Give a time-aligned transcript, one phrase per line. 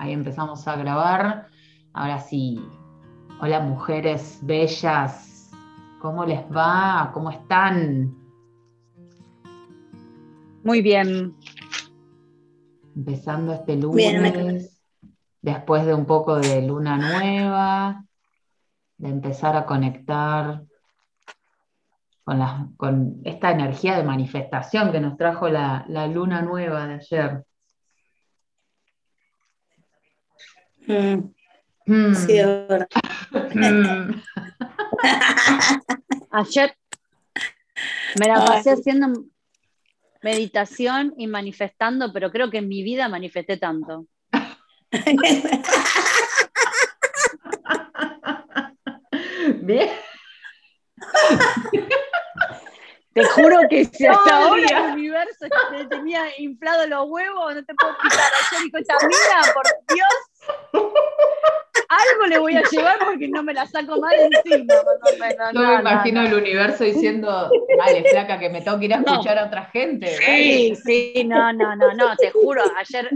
[0.00, 1.48] Ahí empezamos a grabar.
[1.92, 2.58] Ahora sí.
[3.42, 5.50] Hola mujeres bellas.
[6.00, 7.10] ¿Cómo les va?
[7.12, 8.16] ¿Cómo están?
[10.64, 11.36] Muy bien.
[12.96, 14.80] Empezando este lunes,
[15.42, 18.02] después de un poco de luna nueva,
[18.96, 20.62] de empezar a conectar
[22.24, 27.44] con, con esta energía de manifestación que nos trajo la, la luna nueva de ayer.
[30.90, 31.32] Mm.
[31.86, 32.14] Mm.
[32.14, 32.88] Sí, verdad.
[33.54, 34.22] Mm.
[36.30, 36.76] Ayer
[38.18, 39.24] me la pasé haciendo
[40.22, 44.06] meditación y manifestando, pero creo que en mi vida manifesté tanto.
[49.62, 49.88] Bien.
[53.12, 57.74] Te juro que si hasta ahora el universo te tenía inflado los huevos, no te
[57.74, 58.30] puedo explicar.
[58.52, 59.64] Ayer dijo esta mina, por
[59.94, 60.29] Dios,
[61.88, 64.74] algo le voy a llevar porque no me la saco más encima.
[65.52, 69.38] No, me imagino el universo diciendo, dale, flaca, que me tengo que ir a escuchar
[69.38, 70.06] a otra gente.
[70.06, 73.10] Sí, sí, no, no, no, no, te juro, ayer,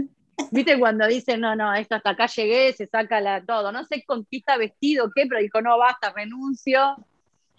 [0.51, 4.03] viste cuando dicen, no, no, esto hasta acá llegué, se saca la, todo, no sé
[4.05, 6.97] con qué está vestido, qué, pero dijo, no, basta, renuncio,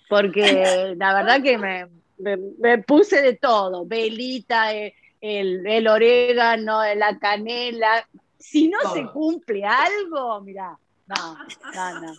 [0.09, 1.87] porque la verdad que me
[2.19, 8.07] me, puse de todo, velita, eh, el, el, orégano, la canela.
[8.39, 11.39] Si no se cumple algo, mira, no,
[11.75, 12.13] no, no.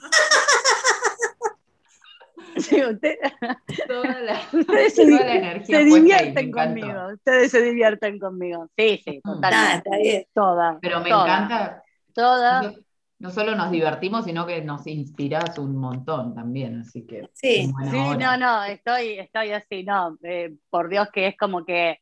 [3.88, 8.68] toda la, ustedes se, energía se divierten conmigo, ustedes se divierten conmigo.
[8.78, 9.34] Sí, sí, mm.
[9.34, 10.28] totalmente.
[10.34, 10.80] Toda.
[10.82, 11.84] Pero me encanta.
[12.14, 12.74] Toda
[13.20, 17.30] no solo nos divertimos, sino que nos inspiras un montón también, así que.
[17.34, 22.00] Sí, sí no, no, estoy, estoy así, no, eh, por Dios que es como que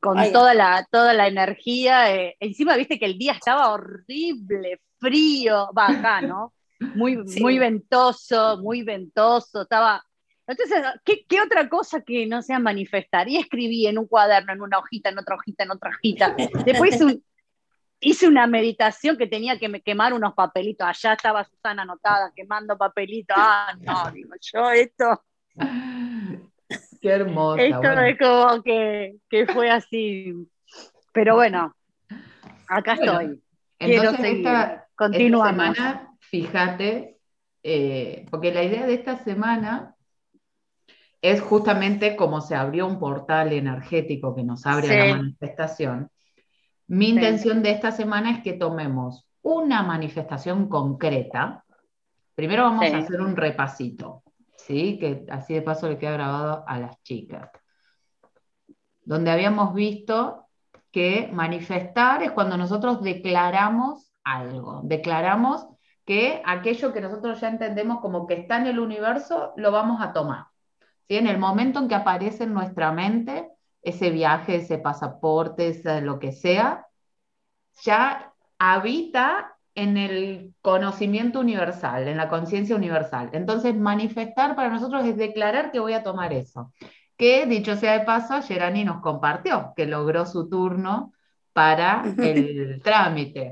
[0.00, 5.70] con toda la, toda la energía, eh, encima viste que el día estaba horrible, frío,
[5.76, 6.52] acá, ¿no?
[6.94, 10.04] Muy, muy ventoso, muy ventoso, estaba...
[10.46, 13.28] Entonces, ¿qué, ¿qué, otra cosa que no sea manifestar?
[13.28, 16.36] Y escribí en un cuaderno, en una hojita, en otra hojita, en otra hojita.
[16.64, 17.22] Después un,
[18.00, 20.86] hice una meditación que tenía que quemar unos papelitos.
[20.86, 23.36] Allá estaba Susana anotada quemando papelitos.
[23.38, 25.22] Ah, no, digo yo, esto.
[27.02, 27.58] Qué hermoso.
[27.58, 29.18] Esto es como que,
[29.52, 30.32] fue así.
[31.12, 31.74] Pero bueno,
[32.68, 33.42] acá estoy.
[33.76, 34.46] Quiero seguir.
[34.46, 37.18] Esta, semana, fíjate,
[37.62, 39.96] eh, porque la idea de esta semana
[41.20, 46.08] es justamente como se abrió un portal energético que nos abre a la manifestación
[46.92, 51.64] mi intención de esta semana es que tomemos una manifestación concreta.
[52.34, 54.21] Primero vamos a hacer un repasito,
[54.66, 54.98] ¿sí?
[54.98, 57.50] Que así de paso le queda grabado a las chicas.
[59.04, 60.48] Donde habíamos visto
[60.90, 65.66] que manifestar es cuando nosotros declaramos algo, declaramos
[66.04, 70.12] que aquello que nosotros ya entendemos como que está en el universo, lo vamos a
[70.12, 70.46] tomar.
[71.08, 71.16] ¿sí?
[71.16, 73.48] En el momento en que aparece en nuestra mente,
[73.82, 76.86] ese viaje, ese pasaporte, ese lo que sea,
[77.82, 83.30] ya habita en el conocimiento universal, en la conciencia universal.
[83.32, 86.72] Entonces, manifestar para nosotros es declarar que voy a tomar eso.
[87.16, 91.12] Que, dicho sea de paso, Gerani nos compartió que logró su turno
[91.52, 93.50] para el trámite.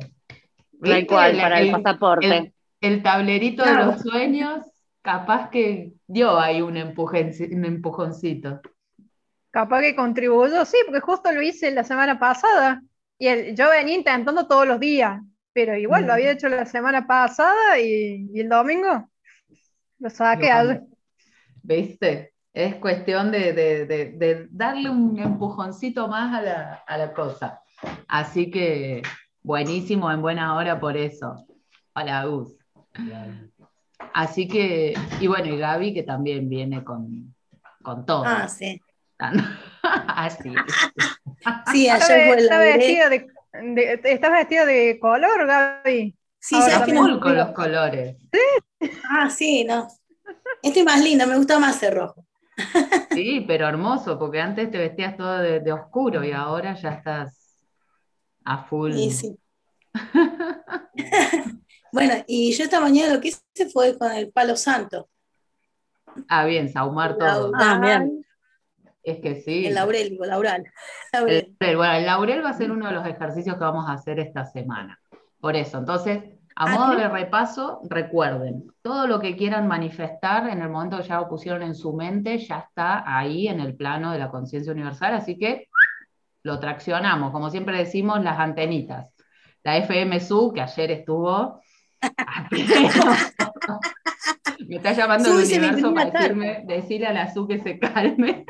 [0.83, 2.53] Tal cual, para el, pasaporte.
[2.81, 4.65] El, tablerito de los sueños,
[5.03, 8.61] capaz que dio ahí un, un empujoncito.
[9.51, 12.83] Capaz que contribuyó, sí, porque justo lo hice la semana pasada.
[13.19, 15.21] Y yo venía intentando todos los días,
[15.53, 19.09] pero igual lo había hecho la semana pasada y, el domingo
[19.99, 20.50] lo saqué.
[20.50, 20.87] Al...
[21.62, 22.34] ¿Viste?
[22.53, 27.60] Es cuestión de, darle un empujoncito más a la, a la, cosa.
[28.09, 29.03] Así que
[29.43, 31.47] buenísimo, en buena hora por eso.
[31.94, 32.56] Hola, Gus.
[34.15, 37.34] Así que, y bueno, y Gaby que también viene con,
[37.83, 38.25] con todo.
[38.27, 38.81] Ah, sí.
[39.83, 40.53] Así.
[41.72, 42.59] sí, ayer fue la
[43.53, 46.17] de, ¿Estás vestido de color, Gaby?
[46.39, 48.17] Sí, Ahora sí, no, con los colores.
[48.33, 48.91] ¿Sí?
[49.11, 49.89] Ah, sí, no.
[50.63, 52.27] Este es más lindo, me gusta más el rojo.
[53.11, 57.57] Sí, pero hermoso, porque antes te vestías todo de, oscuro y ahora ya estás
[58.45, 58.93] a full.
[58.93, 59.39] Sí, sí.
[61.93, 65.09] bueno, y yo esta mañana lo que hice fue con el palo santo.
[66.29, 67.53] Ah, bien, saumar todo.
[67.55, 68.25] Ah, bien.
[69.03, 69.67] Es que sí.
[69.67, 70.65] El laurel, digo, laural.
[71.13, 74.21] El, bueno, el laurel va a ser uno de los ejercicios que vamos a hacer
[74.21, 75.01] esta semana.
[75.41, 76.23] Por eso, entonces,
[76.55, 81.09] a ah, modo de repaso, recuerden, todo lo que quieran manifestar en el momento que
[81.09, 84.73] ya lo pusieron en su mente, ya está ahí en el plano de la conciencia
[84.73, 85.69] universal, así que
[86.43, 89.15] lo traccionamos, como siempre decimos, las antenitas.
[89.63, 91.61] la FMSU, que ayer estuvo.
[94.69, 98.45] Me está llamando el universo para decirme, decirle a la SU que se calme.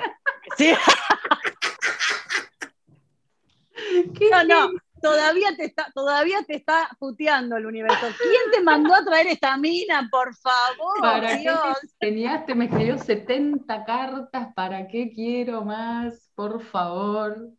[0.57, 0.73] Sí.
[4.31, 4.71] no, no,
[5.01, 8.07] todavía te está, todavía te está puteando el universo.
[8.19, 11.01] ¿Quién te mandó a traer esta mina, por favor?
[11.01, 11.59] ¿Para Dios?
[11.99, 16.31] Qué me escribió 70 cartas, ¿para qué quiero más?
[16.35, 17.51] Por favor.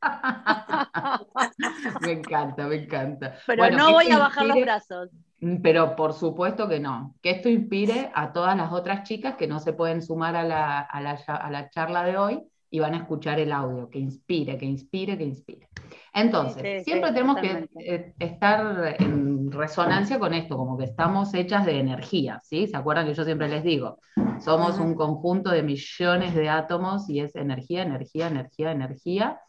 [2.02, 3.34] me encanta, me encanta.
[3.46, 5.10] Pero no voy a bajar los brazos.
[5.40, 7.14] Mm, pero por supuesto que no.
[7.22, 10.80] Que esto inspire a todas las otras chicas que no se pueden sumar a la,
[10.80, 15.16] a la charla de hoy y van a escuchar el audio, que inspire, que inspire,
[15.16, 15.68] que inspire.
[16.12, 21.78] Entonces, siempre tenemos que eh, estar en resonancia con esto, como que estamos hechas de
[21.78, 22.66] energía, ¿sí?
[22.66, 23.98] ¿Se acuerdan que yo siempre les digo?
[24.40, 29.40] Somos un conjunto de millones de átomos y es energía, energía, energía, energía.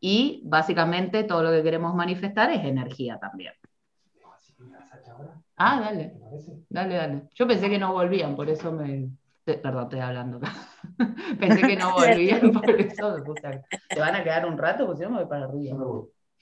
[0.00, 3.52] Y básicamente todo lo que queremos manifestar es energía también.
[5.56, 6.14] Ah, dale.
[6.68, 7.22] Dale, dale.
[7.34, 9.10] Yo pensé que no volvían, por eso me,
[9.44, 10.40] Perdón, estoy hablando.
[11.40, 13.62] Pensé que no volvían, por eso me puse a...
[13.88, 14.86] ¿Te van a quedar un rato?
[14.86, 15.76] Pues yo me voy para arriba.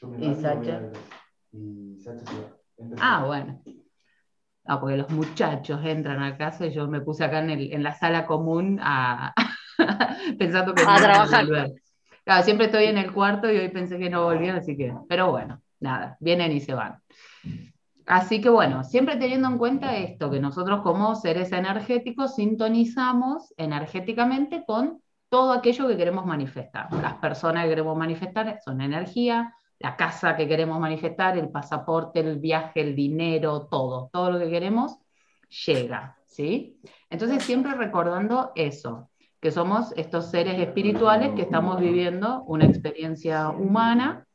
[0.01, 0.91] Yo me ¿Y Sacha?
[1.53, 2.97] Y Sacha se va.
[3.01, 3.61] Ah, bueno.
[4.65, 7.83] Ah, porque los muchachos entran a casa y yo me puse acá en, el, en
[7.83, 9.33] la sala común a,
[10.39, 11.47] pensando que a no trabajar.
[11.47, 11.73] volver.
[12.25, 15.31] Claro, siempre estoy en el cuarto y hoy pensé que no volvían, así que, pero
[15.31, 17.01] bueno, nada, vienen y se van.
[18.09, 24.65] Así que bueno, siempre teniendo en cuenta esto, que nosotros como seres energéticos sintonizamos energéticamente
[24.67, 26.91] con todo aquello que queremos manifestar.
[27.03, 32.39] Las personas que queremos manifestar son energía, la casa que queremos manifestar, el pasaporte, el
[32.39, 34.97] viaje, el dinero, todo, todo lo que queremos
[35.67, 36.81] llega, ¿sí?
[37.11, 44.27] Entonces siempre recordando eso, que somos estos seres espirituales que estamos viviendo una experiencia humana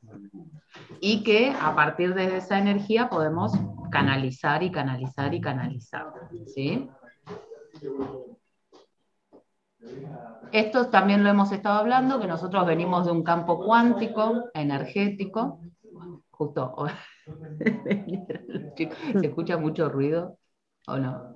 [1.05, 3.51] y que a partir de esa energía podemos
[3.91, 6.13] canalizar y canalizar y canalizar.
[6.45, 6.89] ¿sí?
[10.53, 15.59] Esto también lo hemos estado hablando, que nosotros venimos de un campo cuántico, energético.
[16.31, 16.73] Justo,
[18.77, 20.37] ¿se escucha mucho ruido
[20.87, 21.33] o no?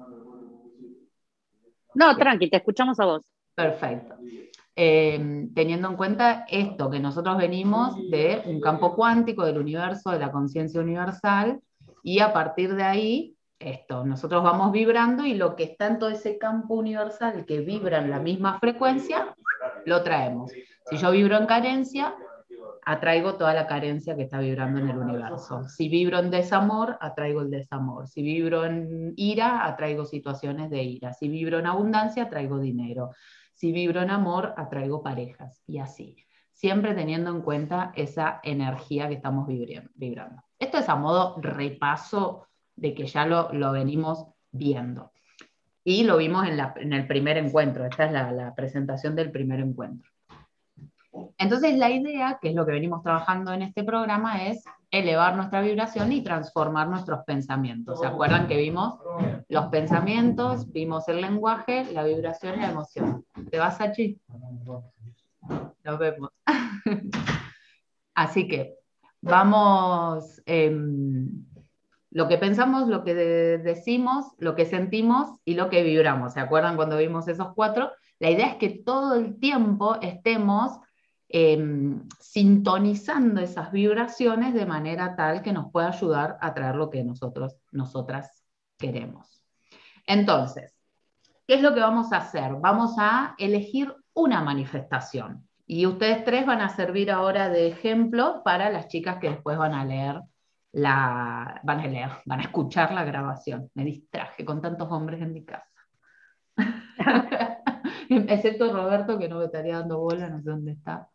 [1.94, 3.22] No, tranqui, te escuchamos a vos.
[3.54, 4.16] Perfecto.
[4.80, 10.20] Em, teniendo en cuenta esto, que nosotros venimos de un campo cuántico del universo, de
[10.20, 11.60] la conciencia universal,
[12.04, 16.12] y a partir de ahí, esto, nosotros vamos vibrando y lo que está en todo
[16.12, 19.36] ese campo universal que vibra en la misma frecuencia,
[19.88, 20.52] lo traemos.
[20.86, 22.14] Si yo vibro en carencia,
[22.86, 25.68] atraigo toda la carencia que está vibrando en el universo.
[25.68, 28.08] Si vibro en desamor, atraigo el desamor.
[28.08, 31.14] Si vibro en ira, atraigo situaciones de ira.
[31.14, 33.10] Si vibro en abundancia, atraigo dinero.
[33.58, 36.16] Si vibro en amor, atraigo parejas y así.
[36.54, 40.44] Siempre teniendo en cuenta esa energía que estamos vibrando.
[40.60, 42.46] Esto es a modo repaso
[42.76, 45.12] de que ya lo, venimos viendo.
[45.84, 47.84] Y lo vimos en, el primer encuentro.
[47.86, 50.12] Esta es la, presentación del primer encuentro.
[51.40, 54.64] Entonces, la idea, que es lo que venimos trabajando en este programa, es
[55.00, 58.00] elevar nuestra vibración y transformar nuestros pensamientos.
[58.00, 59.00] ¿Se acuerdan que vimos
[59.50, 63.26] los pensamientos, vimos el lenguaje, la vibración y la emoción?
[63.50, 64.20] ¿Te vas, allí?
[65.84, 66.32] Nos vemos.
[68.16, 68.76] Así que
[69.22, 71.30] vamos, em,
[72.10, 76.34] lo que pensamos, lo que decimos, lo que sentimos y lo que vibramos.
[76.34, 77.92] ¿Se acuerdan cuando vimos esos cuatro?
[78.20, 80.80] La idea es que todo el tiempo estemos
[81.30, 87.04] em, sintonizando esas vibraciones de manera tal que nos pueda ayudar a traer lo que
[87.04, 88.44] nosotros, nosotras
[88.78, 89.44] queremos.
[90.06, 90.74] Entonces,
[91.48, 92.54] ¿qué es lo que vamos a hacer?
[92.60, 95.48] Vamos a elegir una manifestación.
[95.66, 99.74] Y ustedes tres van a servir ahora de ejemplo para las chicas que después van
[99.74, 100.22] a leer
[100.72, 103.70] la, van a leer, van a escuchar la grabación.
[103.74, 105.68] Me distraje con tantos hombres en mi casa.
[108.10, 111.10] Excepto Roberto, que no me estaría dando bola, no sé dónde está.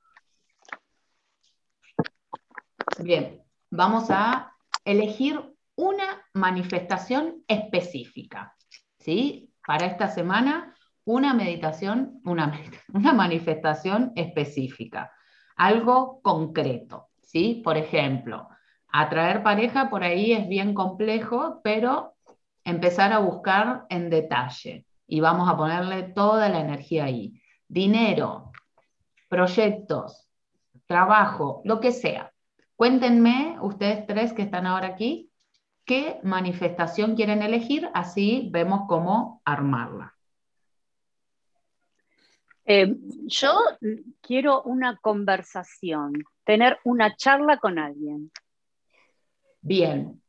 [2.99, 4.53] Bien, vamos a
[4.85, 5.41] elegir
[5.77, 8.55] una manifestación específica.
[8.99, 9.53] ¿sí?
[9.67, 12.53] Para esta semana una meditación, una,
[12.93, 15.11] una manifestación específica,
[15.57, 17.61] algo concreto, ¿sí?
[17.65, 18.49] Por ejemplo,
[18.89, 22.15] atraer pareja por ahí es bien complejo, pero
[22.65, 27.41] empezar a buscar en detalle y vamos a ponerle toda la energía ahí.
[27.67, 28.53] Dinero,
[29.29, 30.29] proyectos,
[30.87, 32.32] trabajo, lo que sea.
[32.77, 35.31] Cuéntenme, ustedes tres que están ahora aquí,
[35.85, 40.15] qué manifestación quieren elegir, así vemos cómo armarla.
[42.65, 43.61] Eh, yo
[44.21, 46.13] quiero una conversación,
[46.45, 48.31] tener una charla con alguien.
[49.61, 50.23] Bien.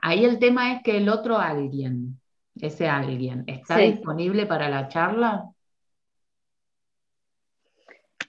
[0.00, 2.20] Ahí el tema es que el otro alguien,
[2.56, 5.48] ese alguien, ¿está disponible para la charla?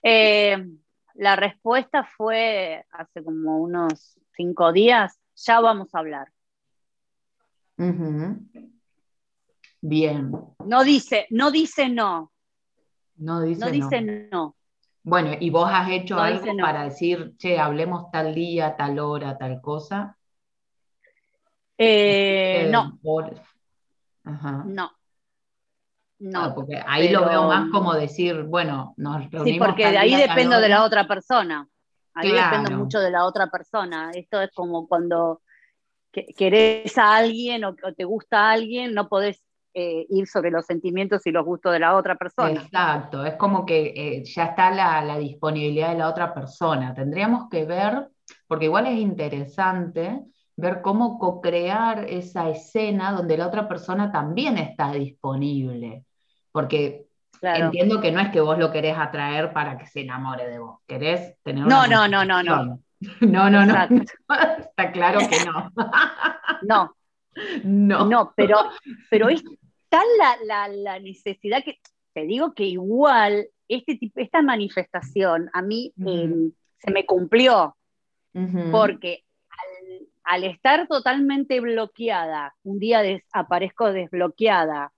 [0.02, 0.56] Eh,
[1.14, 6.32] la respuesta fue hace como unos cinco días, ya vamos a hablar.
[9.80, 10.32] Bien.
[10.64, 12.32] No dice, no dice no.
[13.16, 13.70] No dice no.
[13.70, 14.56] Dice no.
[15.02, 19.60] Bueno, ¿y vos has hecho algo para decir, che, hablemos tal día, tal hora, tal
[19.60, 20.16] cosa?
[21.76, 22.98] Eh, no.
[24.64, 24.90] No.
[26.24, 26.40] No.
[26.42, 29.46] Ah, porque ahí lo veo más como decir, bueno, nos reunimos.
[29.46, 31.68] Sí, porque de ahí dependo de la otra persona.
[32.14, 34.10] Ahí depende mucho de la otra persona.
[34.14, 35.42] Esto es como cuando
[36.12, 39.42] querés a alguien o, te gusta a alguien, no podés
[39.74, 42.62] eh, ir sobre los sentimientos y los gustos de la otra persona.
[42.62, 46.94] Exacto, es como que eh, ya está la, disponibilidad de la otra persona.
[46.94, 48.08] Tendríamos que ver,
[48.46, 50.22] porque igual es interesante
[50.56, 56.04] ver cómo co-crear esa escena donde la otra persona también está disponible.
[56.54, 57.08] Porque
[57.42, 60.78] entiendo que no es que vos lo querés atraer para que se enamore de vos,
[60.86, 62.80] querés tener No, no, no, no, no.
[63.20, 63.74] No, no, no.
[64.58, 65.72] Está claro que no.
[66.62, 66.96] No.
[67.64, 68.06] No.
[68.06, 68.70] No, pero,
[69.10, 69.42] pero es
[69.88, 70.06] tal
[70.46, 71.80] la, necesidad que
[72.12, 77.76] te digo que igual este tipo, esta manifestación a mí em, se me cumplió.
[78.70, 79.24] Porque
[80.22, 84.92] al, estar totalmente bloqueada, un día aparezco desbloqueada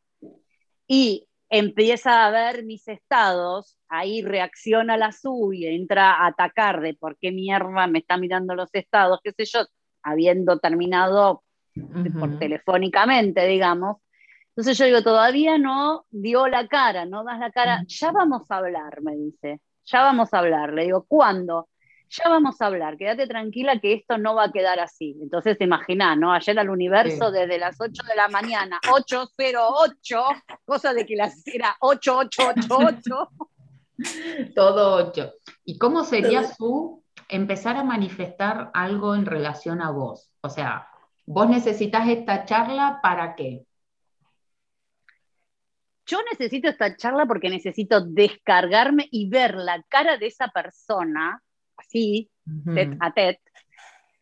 [0.86, 7.16] y empieza a ver mis estados, ahí reacciona la suya, entra a atacar de por
[7.18, 9.60] qué mierda me está mirando los estados, qué sé yo,
[10.02, 11.42] habiendo terminado
[12.18, 13.98] por telefónicamente, digamos.
[14.48, 18.56] Entonces yo digo, todavía no dio la cara, no das la cara, ya vamos a
[18.56, 20.72] hablar, me dice, ya vamos a hablar.
[20.72, 21.68] Le digo, ¿cuándo?
[22.08, 25.16] Ya vamos a hablar, quédate tranquila que esto no va a quedar así.
[25.20, 26.32] Entonces, imagina, ¿no?
[26.32, 30.24] Ayer al universo desde las 8 de la mañana, 808,
[30.64, 33.28] cosa de que las era 8888.
[34.54, 35.32] Todo 8.
[35.64, 40.30] ¿Y cómo sería su empezar a manifestar algo en relación a vos?
[40.42, 40.88] O sea,
[41.24, 43.64] vos necesitas esta charla para qué?
[46.06, 51.42] Yo necesito esta charla porque necesito descargarme y ver la cara de esa persona
[51.86, 52.30] así,
[53.00, 53.40] a tet,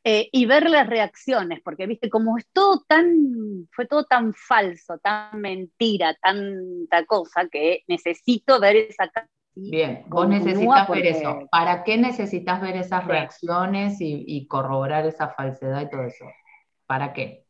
[0.06, 4.98] eh, y ver las reacciones, porque viste, como es todo tan, fue todo tan falso,
[4.98, 9.10] tan mentira, tanta cosa, que necesito ver esa.
[9.54, 11.48] Bien, vos necesitas ver eso.
[11.50, 16.26] ¿Para qué necesitas ver esas reacciones y, y corroborar esa falsedad y todo eso?
[16.86, 17.46] ¿Para qué?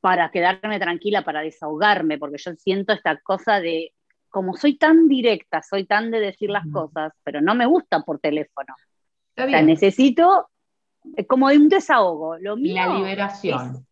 [0.00, 3.93] Para quedarme tranquila, para desahogarme, porque yo siento esta cosa de
[4.34, 8.18] como soy tan directa, soy tan de decir las cosas, pero no me gusta por
[8.18, 8.74] teléfono.
[9.36, 10.50] O sea, necesito
[11.28, 12.36] como un desahogo.
[12.38, 13.86] Lo mío la liberación.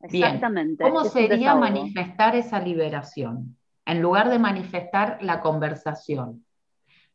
[0.00, 0.82] exactamente.
[0.82, 3.58] ¿Cómo sería manifestar esa liberación?
[3.84, 6.46] En lugar de manifestar la conversación.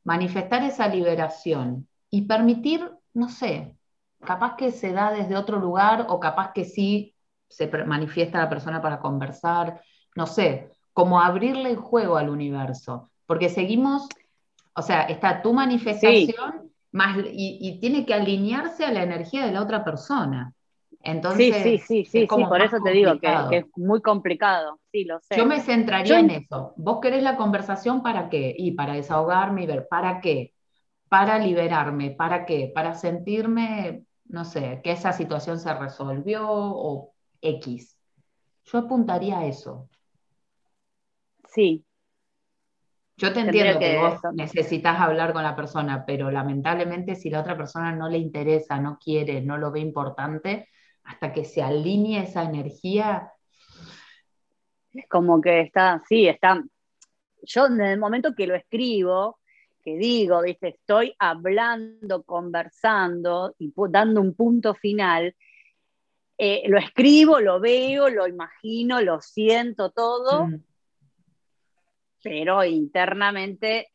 [0.04, 3.76] Manifestar esa liberación y permitir, no sé,
[4.24, 7.16] capaz que se da desde otro lugar o capaz que sí
[7.48, 9.82] se manifiesta la persona para conversar,
[10.16, 10.70] no sé,
[11.00, 14.10] como abrirle el juego al universo, porque seguimos,
[14.74, 19.62] o sea, está tu manifestación más, y, tiene que alinearse a la energía de la
[19.62, 20.54] otra persona.
[21.02, 25.22] Entonces, sí, sí, sí, sí, por eso te digo que, es muy complicado, sí, lo
[25.22, 25.38] sé.
[25.38, 26.74] Yo me centraría en eso.
[26.76, 28.54] ¿Vos querés la conversación para qué?
[28.58, 30.54] Y para desahogarme y ver, ¿para qué?
[31.08, 32.74] Para liberarme, ¿para qué?
[32.76, 37.98] Para sentirme, no sé, que esa situación se resolvió o X.
[38.66, 39.88] Yo apuntaría a eso.
[41.52, 41.86] Sí.
[43.20, 47.58] Yo te entiendo que, vos necesitas hablar con la persona, pero lamentablemente si la otra
[47.58, 50.70] persona no le interesa, no quiere, no lo ve importante,
[51.04, 53.34] hasta que se alinee esa energía.
[54.94, 56.64] Es como que está, sí, está.
[57.44, 59.40] Yo en el momento que lo escribo,
[59.84, 60.70] que digo, ¿viste?
[60.70, 65.36] estoy hablando, conversando y dando un punto final,
[66.38, 70.48] eh, lo escribo, lo veo, lo imagino, lo siento todo.
[70.48, 70.69] Mm
[72.24, 73.88] pero internamente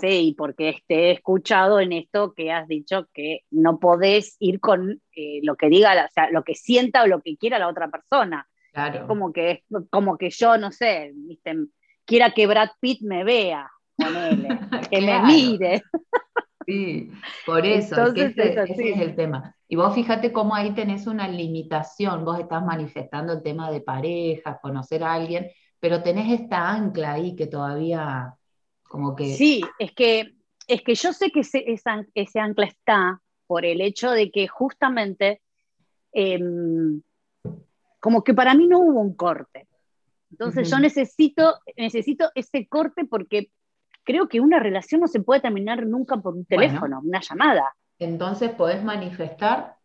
[0.00, 5.00] sí, porque este, he escuchado en esto que has dicho que no podés ir con
[5.14, 7.88] eh, lo que diga, o sea, lo que sienta o lo que quiera la otra
[7.88, 8.46] persona.
[8.72, 9.06] Claro.
[9.06, 11.14] Como que, como que yo, no sé,
[12.04, 13.70] quiera que Brad Pitt me vea,
[14.90, 15.82] que me mire.
[16.66, 17.10] Sí,
[17.46, 19.54] por eso, ese es el tema.
[19.68, 24.58] Y vos fíjate cómo ahí tenés una limitación, vos estás manifestando el tema de pareja,
[24.60, 25.48] conocer a alguien,
[25.86, 28.34] pero tenés esta ancla ahí que todavía
[28.88, 29.36] como que...
[29.36, 30.34] Sí, es que,
[30.66, 31.64] es que yo sé que ese,
[32.12, 35.42] ese ancla está por el hecho de que justamente
[36.10, 37.02] em,
[38.00, 39.68] como que para mí no hubo un corte.
[40.32, 43.52] Entonces yo necesito, necesito ese corte porque
[44.02, 47.76] creo que una relación no se puede terminar nunca por un teléfono, una llamada.
[48.00, 49.76] Entonces podés manifestar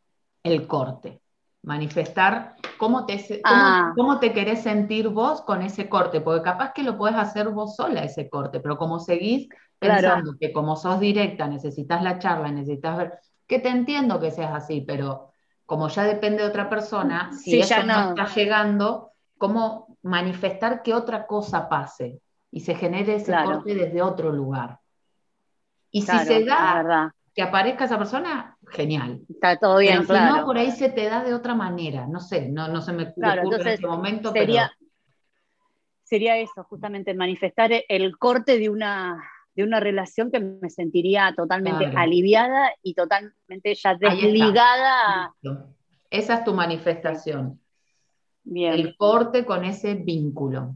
[0.41, 1.21] el corte,
[1.63, 3.94] manifestar cómo te, Ah.
[3.96, 7.75] cómo, te querés sentir vos con ese corte, porque capaz que lo podés hacer vos
[7.75, 9.48] sola ese corte, pero como seguís
[9.80, 10.01] Claro.
[10.01, 14.53] pensando que como sos directa, necesitas la charla, necesitas ver, que te entiendo que seas
[14.53, 15.32] así, pero
[15.65, 17.94] como ya depende de otra persona, si Sí, eso ya no.
[17.94, 18.10] no.
[18.10, 22.20] está llegando, ¿cómo manifestar que otra cosa pase
[22.51, 23.53] y se genere ese Claro.
[23.56, 24.80] corte desde otro lugar?
[25.91, 29.22] Y Claro, si se da que aparezca esa persona, genial.
[29.30, 30.38] Está todo bien, Pero si claro.
[30.38, 33.13] no, por ahí se te da de otra manera, no sé, no, no se me
[33.13, 34.92] Claro, ocurre en este momento, sería, pero
[36.04, 39.24] sería eso, justamente manifestar el corte de una,
[39.56, 42.00] de una relación que me sentiría totalmente Claro.
[42.00, 45.34] aliviada y totalmente ya desligada.
[46.10, 47.60] esa es tu manifestación,
[48.44, 50.75] Bien, el corte con ese vínculo,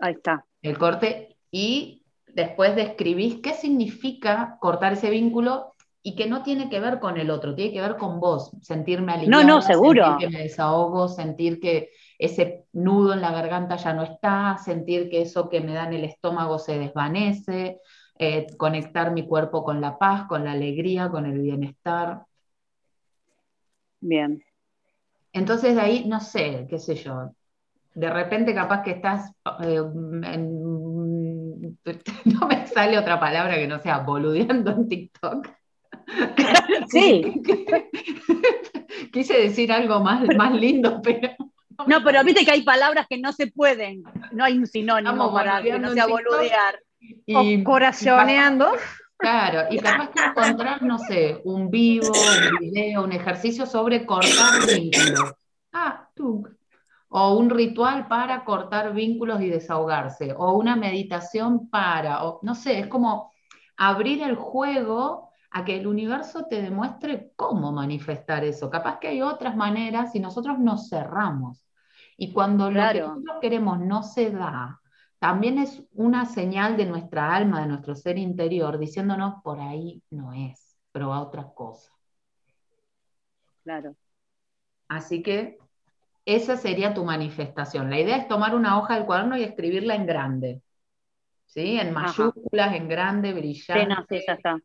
[0.00, 0.44] ahí está.
[0.62, 5.73] el corte y después describís qué significa cortar ese vínculo
[6.06, 9.14] y que no tiene que ver con el otro, tiene que ver con vos, sentirme
[9.14, 10.04] aliviada, no, seguro.
[10.04, 15.08] sentir que me desahogo, sentir que ese nudo en la garganta ya no está, sentir
[15.08, 17.80] que eso que me da en el estómago se desvanece,
[18.18, 22.26] eh, conectar mi cuerpo con la paz, con la alegría, con el bienestar.
[24.02, 24.44] Bien.
[25.32, 27.30] Entonces de ahí, no sé, qué sé yo,
[27.94, 29.32] de repente capaz que estás,
[29.62, 29.76] eh,
[30.24, 31.78] en-
[32.26, 35.48] no me sale otra palabra que no sea boludeando en TikTok.
[36.90, 37.42] Sí,
[39.12, 41.30] Quise decir algo más, más lindo, pero
[41.86, 45.32] no, pero viste que hay palabras que no se pueden, no hay un sinónimo Estamos
[45.32, 46.80] para que no sea boludear.
[47.00, 48.72] y, o corazoneando.
[49.16, 54.66] Claro, y capaz que encontrar, no sé, un vivo, un video, un ejercicio sobre cortar
[54.66, 55.32] vínculos.
[55.72, 56.46] Ah, tú.
[57.08, 60.34] O un ritual para cortar vínculos y desahogarse.
[60.36, 63.32] O una meditación para, o no sé, es como
[63.76, 68.68] abrir el juego a que el universo te demuestre cómo manifestar eso.
[68.68, 71.64] Capaz que hay otras maneras y nosotros nos cerramos.
[72.16, 74.80] Y cuando lo que nosotros queremos no se da,
[75.20, 80.32] también es una señal de nuestra alma, de nuestro ser interior, diciéndonos por ahí no
[80.32, 81.92] es, pero a otra cosa.
[83.62, 83.94] Claro.
[84.88, 85.58] Así que
[86.24, 87.90] esa sería tu manifestación.
[87.90, 90.62] La idea es tomar una hoja del cuaderno y escribirla en grande,
[91.46, 91.78] ¿sí?
[91.78, 94.58] En mayúsculas, en grande, Sí, brillante, no, sí, ya está.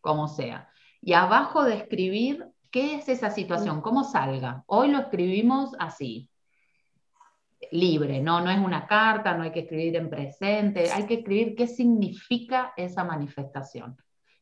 [0.00, 0.68] Como sea.
[1.00, 3.80] Y abajo de escribir, ¿qué es esa situación?
[3.80, 4.64] ¿Cómo salga?
[4.66, 6.30] Hoy lo escribimos así,
[7.70, 11.54] libre, no, no es una carta, no hay que escribir en presente, hay que escribir
[11.54, 13.96] qué significa esa manifestación.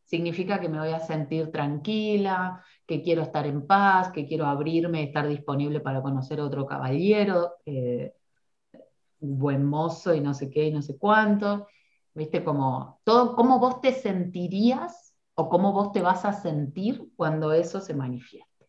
[0.04, 5.02] Significa que me voy a sentir tranquila, que quiero estar en paz, que quiero abrirme,
[5.02, 8.14] estar disponible para conocer a otro caballero, eh,
[9.20, 11.66] buen mozo y no sé qué y no sé cuánto.
[12.14, 12.42] ¿Viste?
[12.42, 15.07] Como todo, cómo vos te sentirías
[15.40, 18.66] o cómo vos te vas a sentir cuando eso se manifieste.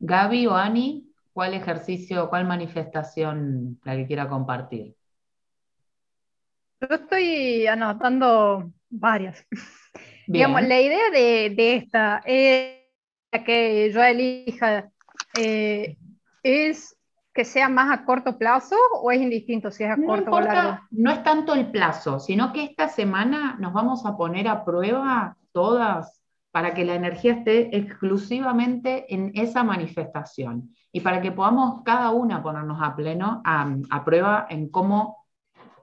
[0.00, 4.96] Gaby o Ani, ¿cuál ejercicio, cuál manifestación la que quiera compartir?
[6.80, 9.46] Yo estoy anotando varias.
[10.26, 10.48] Bien.
[10.48, 12.80] Digamos, la idea de, de esta es
[13.46, 14.90] que yo elija
[15.38, 15.96] eh,
[16.42, 16.96] es
[17.32, 20.40] que sea más a corto plazo o es indistinto si es a No corto o
[20.40, 20.70] largo.
[20.70, 24.64] importa, no es tanto el plazo, sino que esta semana nos vamos a poner a
[24.64, 31.82] prueba todas para que la energía esté exclusivamente en esa manifestación y para que podamos
[31.84, 35.26] cada una ponernos a pleno, a, a prueba en cómo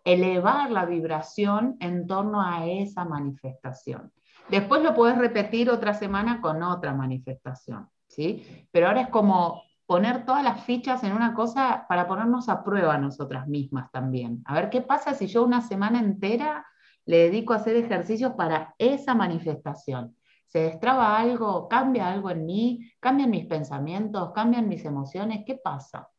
[0.03, 4.11] elevar la vibración en torno a esa manifestación.
[4.49, 8.67] Después lo puedes repetir otra semana con otra manifestación, ¿sí?
[8.71, 12.97] Pero ahora es como poner todas las fichas en una cosa para ponernos a prueba
[12.97, 14.43] nosotras mismas también.
[14.45, 16.67] A ver qué pasa si yo una semana entera
[17.05, 20.15] le dedico a hacer ejercicios para esa manifestación.
[20.45, 21.67] ¿Se destraba algo?
[21.69, 22.91] ¿Cambia algo en mí?
[22.99, 24.33] ¿Cambian mis pensamientos?
[24.33, 25.43] ¿Cambian mis emociones?
[25.45, 26.09] ¿Qué pasa?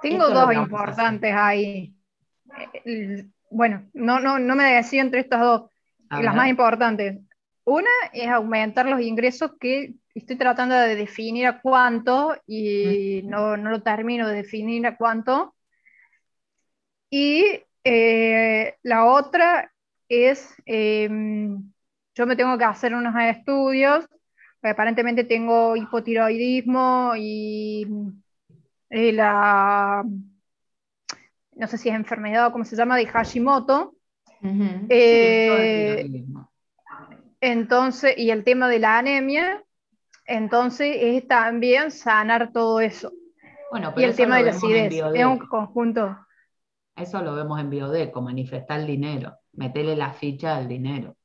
[0.00, 1.94] Tengo dos importantes ahí.
[2.84, 5.62] Eh, Bueno, no, no, no me decido entre estas dos.
[6.08, 6.36] A las ver.
[6.36, 7.20] más importantes.
[7.64, 13.70] Una es aumentar los ingresos que estoy tratando de definir a cuánto y no, no
[13.70, 15.54] lo termino de definir a cuánto.
[17.10, 17.44] Y
[17.84, 19.72] eh, la otra
[20.08, 21.08] es, eh,
[22.14, 24.06] yo me tengo que hacer unos estudios,
[24.62, 27.86] aparentemente tengo hipotiroidismo y
[28.90, 30.04] eh, la,
[31.56, 33.94] no sé si es enfermedad o cómo se llama, de Hashimoto.
[34.88, 36.10] Eh,
[37.40, 39.62] entonces, y el tema de la anemia,
[40.24, 43.12] entonces es también sanar todo eso.
[43.70, 46.16] Bueno, y el tema de la acidez, es un conjunto.
[46.94, 51.16] Eso lo vemos en Biodeco, manifestar el dinero, meterle la ficha al dinero.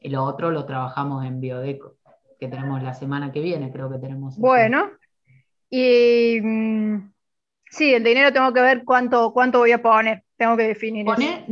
[0.00, 1.96] Y lo otro lo trabajamos en Biodeco,
[2.38, 4.38] que tenemos la semana que viene, creo que tenemos.
[4.38, 4.90] Bueno,
[5.70, 7.12] y mm,
[7.70, 11.04] sí, el dinero tengo que ver cuánto, cuánto voy a poner, tengo que definir.
[11.04, 11.46] Poner,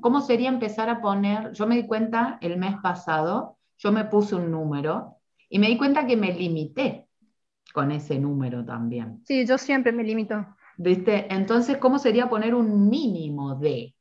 [0.00, 1.52] ¿Cómo sería empezar a poner?
[1.52, 5.16] Yo me di cuenta el mes pasado, yo me puse un número
[5.48, 7.08] y me di cuenta que me limité
[7.72, 9.22] con ese número también.
[9.24, 10.46] Sí, yo siempre me limito.
[10.76, 11.32] ¿Viste?
[11.32, 13.94] Entonces, ¿cómo sería poner un mínimo de?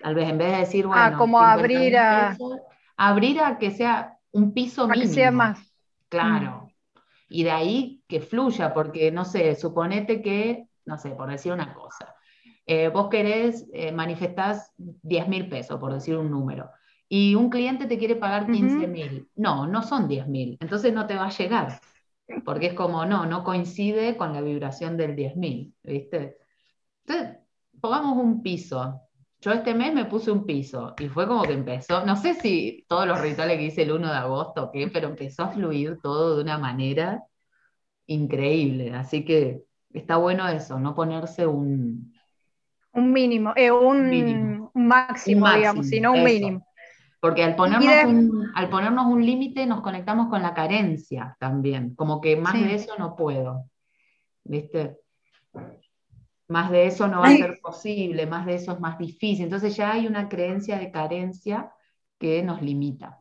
[0.00, 1.02] Tal vez en vez de decir, ah, bueno.
[1.02, 2.36] Ah, como abrir a.
[2.96, 5.08] abrir a que sea un piso mínimo.
[5.08, 5.74] que sea más.
[6.08, 6.70] Claro.
[7.28, 11.74] Y de ahí que fluya, porque no sé, suponete que, no sé, por decir una
[11.74, 12.14] cosa,
[12.66, 16.70] eh, vos querés, eh, manifestás 10 mil pesos, por decir un número,
[17.12, 19.28] y un cliente te quiere pagar 15 mil.
[19.34, 21.80] No, no son 10 mil, entonces no te va a llegar,
[22.44, 26.38] porque es como, no, no coincide con la vibración del 10 mil, ¿viste?
[27.04, 27.38] Entonces,
[27.80, 29.02] pongamos un piso,
[29.40, 32.84] yo este mes me puse un piso y fue como que empezó, no sé si
[32.88, 35.98] todos los rituales que hice el 1 de agosto o qué, pero empezó a fluir
[36.00, 37.24] todo de una manera
[38.06, 38.94] increíble.
[38.94, 42.12] Así que está bueno eso, no ponerse un...
[42.92, 46.66] Un mínimo, eh, un, máximo, digamos, sino un mínimo.
[47.20, 52.20] Porque al ponernos, un, al ponernos un límite nos conectamos con la carencia también, como
[52.20, 53.66] que más de eso no puedo.
[54.42, 54.98] ¿Viste?
[56.50, 59.44] más de eso no va a ser posible, más de eso es más difícil.
[59.44, 61.72] Entonces ya hay una creencia de carencia
[62.18, 63.20] que nos limita.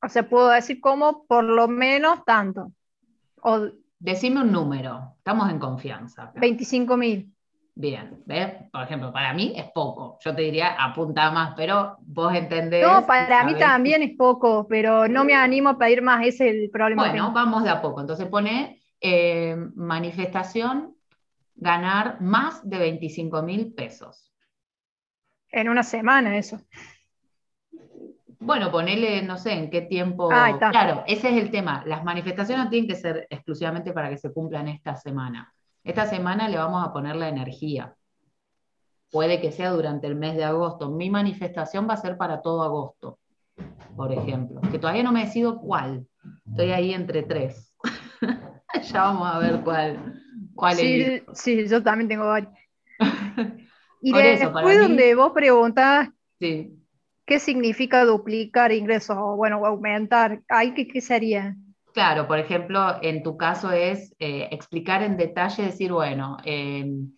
[0.00, 2.72] O sea, puedo decir como por lo menos tanto.
[3.42, 3.68] O...
[3.98, 6.32] Decime un número, estamos en confianza.
[6.36, 7.34] 25 mil.
[7.80, 8.54] Bien, ¿ves?
[8.72, 10.18] Por ejemplo, para mí es poco.
[10.24, 12.84] Yo te diría apunta más, pero vos entendés.
[12.84, 16.54] No, para mí también es poco, pero no me animo a pedir más, ese es
[16.56, 17.08] el problema.
[17.08, 18.00] Bueno, vamos de a poco.
[18.00, 20.96] Entonces pone eh, manifestación
[21.54, 24.32] ganar más de 25 mil pesos.
[25.52, 26.58] En una semana eso.
[28.40, 30.28] Bueno, ponele, no sé, en qué tiempo.
[30.32, 31.82] Ah, claro, ese es el tema.
[31.86, 35.52] Las manifestaciones no tienen que ser exclusivamente para que se cumplan esta semana.
[35.88, 37.94] Esta semana le vamos a poner la energía.
[39.10, 40.90] Puede que sea durante el mes de agosto.
[40.90, 43.18] Mi manifestación va a ser para todo agosto,
[43.96, 44.60] por ejemplo.
[44.70, 46.06] Que todavía no me decido cuál.
[46.46, 47.74] Estoy ahí entre tres.
[48.92, 50.18] ya vamos a ver cuál
[50.74, 52.52] sí, sí, yo también tengo varios.
[54.02, 60.42] y después donde vos preguntas qué significa duplicar ingresos o bueno, aumentar,
[60.74, 61.56] ¿qué, ¿qué sería?
[61.98, 67.12] Claro, por ejemplo, en tu caso es eh, explicar en detalle, decir, bueno, em,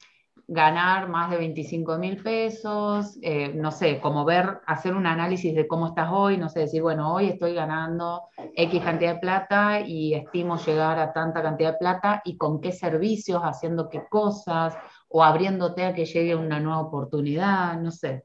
[0.48, 5.68] ganar más de 25 mil pesos, eh, no sé, como ver, hacer un análisis de
[5.68, 8.22] cómo estás hoy, no sé, decir, bueno, hoy estoy ganando
[8.56, 12.72] X cantidad de plata y estimo llegar a tanta cantidad de plata y con qué
[12.72, 14.74] servicios, haciendo qué cosas,
[15.08, 18.24] o abriéndote a que llegue una nueva oportunidad, no sé.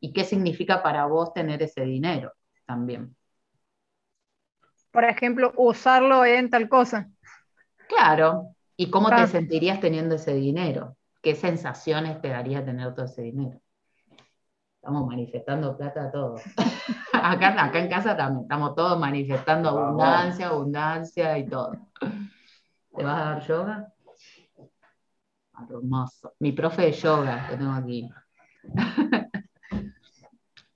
[0.00, 2.32] ¿Y qué significa para vos tener ese dinero
[2.64, 3.14] también?
[4.94, 7.10] Por ejemplo, usarlo en tal cosa.
[7.88, 8.54] Claro.
[8.78, 10.96] ¿Y cómo te sentirías teniendo ese dinero?
[11.24, 13.58] qué sensaciones te daría tener todo ese dinero.
[14.76, 16.42] Estamos manifestando plata a todos.
[17.14, 21.72] acá, acá en casa también, estamos todos manifestando abundancia, abundancia y todo.
[22.94, 23.88] ¿Te vas a dar yoga?
[25.70, 26.34] Hermoso.
[26.40, 28.10] Mi profe de yoga que tengo aquí.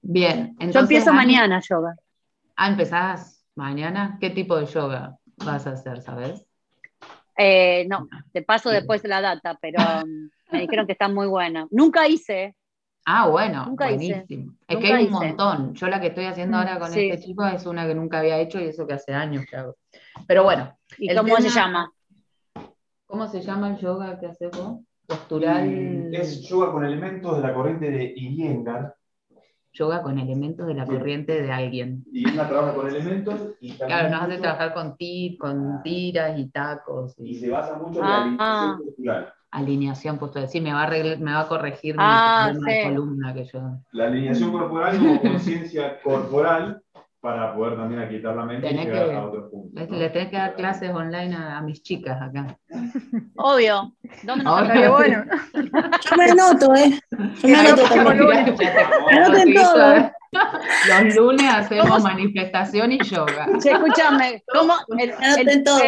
[0.01, 0.57] Bien.
[0.59, 1.95] Entonces, Yo empiezo mañana yoga.
[2.57, 4.17] Ah, ¿empezás mañana?
[4.21, 6.47] ¿Qué tipo de yoga vas a hacer, sabes?
[7.37, 11.67] Eh, no, te paso después la data, pero um, me dijeron que está muy buena.
[11.71, 12.57] Nunca hice.
[13.05, 14.55] Ah, bueno, buenísimo.
[14.67, 15.75] Es que hay un montón.
[15.75, 18.39] Yo la que estoy haciendo mm, ahora con este chico es una que nunca había
[18.39, 19.77] hecho y eso que hace años que hago.
[20.27, 20.77] Pero bueno.
[20.99, 21.93] ¿Y cómo se llama?
[23.07, 24.81] ¿Cómo se llama el yoga que haces vos?
[25.07, 26.13] Postural.
[26.13, 28.95] Es yoga con elementos de la corriente de Iyengar,
[29.73, 32.05] yoga con elementos de la corriente de alguien.
[32.13, 33.99] Y una trabaja con elementos y también.
[33.99, 34.97] Claro, nos hace trabajar con,
[35.39, 37.15] con tiras y tacos.
[37.19, 39.35] Y, se basa mucho en la alineación postural.
[39.51, 40.49] Alineación postural.
[40.49, 43.61] Sí, me va a, me va a corregir ah, mi columna que yo.
[43.93, 46.83] La alineación corporal como conciencia corporal
[47.21, 49.91] para poder también aquitar la mente y llegar a otros puntos.
[49.91, 52.57] Le, tenés que dar clases online a, mis chicas acá.
[53.37, 53.93] Obvio.
[54.23, 55.25] ¿Dónde nos bueno.
[55.53, 57.01] Yo me anoto, ¿eh?
[57.11, 58.57] Yo me anoto también.
[58.57, 59.95] Me anoten todo.
[59.97, 60.13] ¿eh?
[60.89, 63.49] Los lunes hacemos manifestación y yoga.
[63.65, 64.75] escúchame, ¿cómo?
[64.99, 65.13] El,
[65.49, 65.81] el, todo.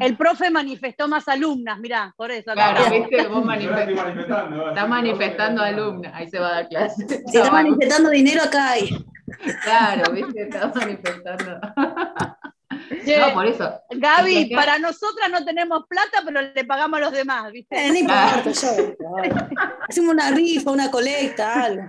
[0.00, 2.52] El profe manifestó más alumnas, mirá, por eso.
[2.52, 4.68] Claro, viste, vos manifestando.
[4.68, 7.06] Está manifestando alumnas, ahí se va a dar clase.
[7.06, 8.88] Si está manifestando dinero acá hay.
[9.62, 11.60] Claro, viste, está manifestando.
[12.70, 13.80] no, por eso.
[13.90, 17.76] Gaby, para nosotras no tenemos plata, pero le pagamos a los demás, ¿viste?
[17.76, 18.68] Eh, no importa, yo.
[19.88, 21.82] Hacemos una rifa, una colecta, algo.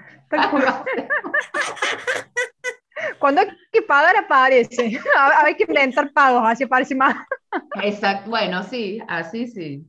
[3.19, 4.99] Cuando hay que pagar, aparece.
[5.43, 7.15] Hay que inventar pagos, así aparece más.
[7.81, 9.85] Exacto, bueno, sí, así sí.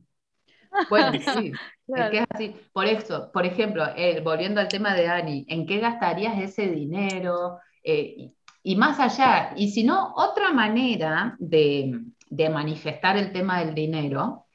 [0.89, 1.51] Bueno, sí.
[1.95, 2.55] Es que es así.
[2.71, 7.59] Por eso, por ejemplo, eh, volviendo al tema de Ani, ¿en qué gastarías ese dinero?
[7.83, 8.31] Eh,
[8.63, 11.99] y más allá, y si no, otra manera de,
[12.29, 14.45] de, manifestar el tema del dinero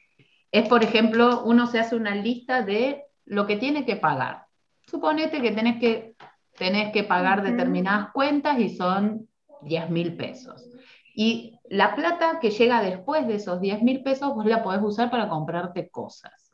[0.53, 4.47] es, por ejemplo, uno se hace una lista de lo que tiene que pagar.
[4.87, 6.15] Suponete que tenés que,
[6.57, 9.29] tenés que pagar determinadas cuentas y son
[9.63, 10.71] 10 mil pesos.
[11.15, 15.11] Y la plata que llega después de esos 10 mil pesos, vos la podés usar
[15.11, 16.46] para comprarte cosas.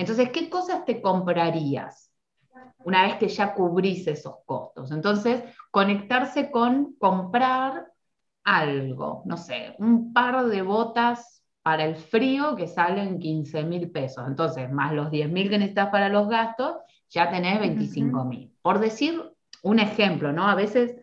[0.00, 2.10] Entonces, ¿qué cosas te comprarías
[2.84, 4.90] una vez que ya cubrís esos costos?
[4.92, 7.92] Entonces, conectarse con comprar
[8.42, 14.24] algo, no sé, un par de botas para el frío que salen 15 mil pesos.
[14.26, 16.76] Entonces, más los 10 mil que necesitas para los gastos,
[17.10, 18.56] ya tenés 25 mil.
[18.62, 19.22] Por decir
[19.62, 20.48] un ejemplo, ¿no?
[20.48, 20.96] A veces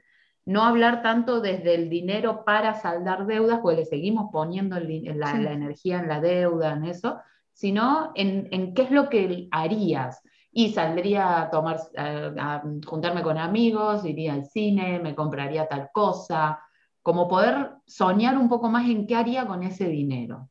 [0.44, 6.00] no hablar tanto desde el dinero para saldar deudas, pues le seguimos poniendo la, energía
[6.00, 7.20] en la deuda, en eso,
[7.58, 10.22] sino en, qué es lo que harías.
[10.52, 16.60] Y saldría a tomar, a, juntarme con amigos, iría al cine, me compraría tal cosa,
[17.02, 20.50] como poder soñar un poco más en qué haría con ese dinero.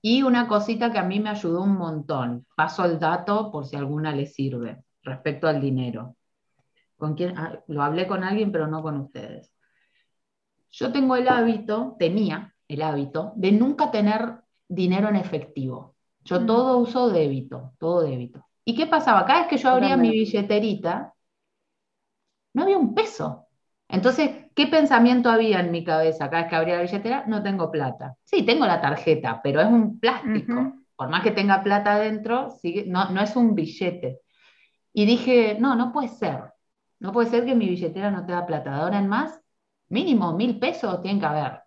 [0.00, 3.74] Y una cosita que a mí me ayudó un montón, paso el dato por si
[3.74, 6.16] alguna le sirve, respecto al dinero.
[6.96, 7.36] ¿Con quién?
[7.36, 9.52] Ah, lo hablé con alguien, pero no con ustedes.
[10.72, 15.94] Yo tengo el hábito, tenía el hábito, de nunca tener dinero en efectivo.
[16.24, 16.46] Yo mm.
[16.46, 18.46] todo uso débito, todo débito.
[18.64, 19.26] ¿Y qué pasaba?
[19.26, 21.12] Cada vez que yo abría mi billeterita,
[22.54, 23.48] no había un peso.
[23.88, 27.24] Entonces, ¿qué pensamiento había en mi cabeza cada vez que abría la billetera?
[27.26, 28.16] No tengo plata.
[28.24, 30.74] Sí, tengo la tarjeta, pero es un plástico.
[30.96, 32.48] Por más que tenga plata adentro,
[32.86, 34.20] no, no es un billete.
[34.94, 36.52] Y dije, no, no puede ser.
[37.00, 38.70] No puede ser que mi billetera no tenga plata.
[38.70, 39.41] De ahora en más,
[39.92, 41.60] mínimo mil pesos tienen que haber.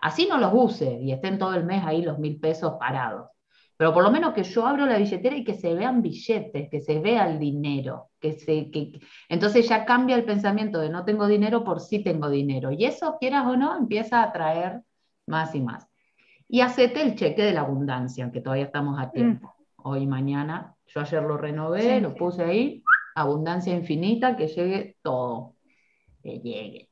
[0.00, 3.28] Así no los use y estén todo el mes ahí los mil pesos parados.
[3.76, 6.80] Pero por lo menos que yo abro la billetera y que se vean billetes, que
[6.80, 8.92] se vea el dinero, que se, que,
[9.28, 12.70] entonces ya cambia el pensamiento de no tengo dinero por sí tengo dinero.
[12.70, 14.80] Y eso, quieras o no, empieza a traer
[15.26, 15.86] más y más.
[16.48, 19.54] Y hacete el cheque de la abundancia, aunque todavía estamos a tiempo.
[19.58, 19.88] Mm.
[19.88, 22.82] Hoy, mañana, yo ayer lo renové, lo puse ahí,
[23.14, 25.56] abundancia infinita, que llegue todo,
[26.22, 26.88] que llegue.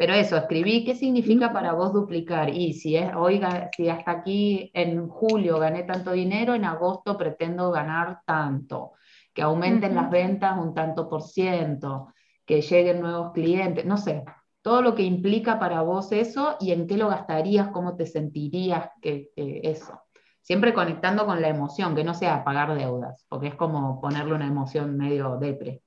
[0.00, 2.48] Pero eso, escribí qué significa para vos duplicar.
[2.48, 7.70] Y si es, oiga, si hasta aquí en julio gané tanto dinero, en agosto pretendo
[7.70, 8.92] ganar tanto.
[9.34, 12.14] Que aumenten las ventas un tanto por ciento,
[12.46, 14.24] que lleguen nuevos clientes, no sé.
[14.62, 18.88] Todo lo que implica para vos eso y en qué lo gastarías, cómo te sentirías,
[19.02, 20.00] que, eso.
[20.40, 24.46] Siempre conectando con la emoción, que no sea pagar deudas, porque es como ponerle una
[24.46, 25.82] emoción medio depre.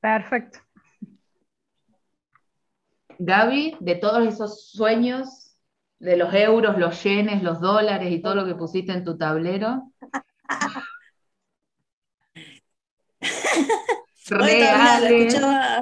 [0.00, 0.63] Perfecto.
[3.18, 5.56] Gaby, de todos esos sueños,
[5.98, 9.90] de los euros, los yenes, los dólares y todo lo que pusiste en tu tablero.
[14.26, 15.36] Reales,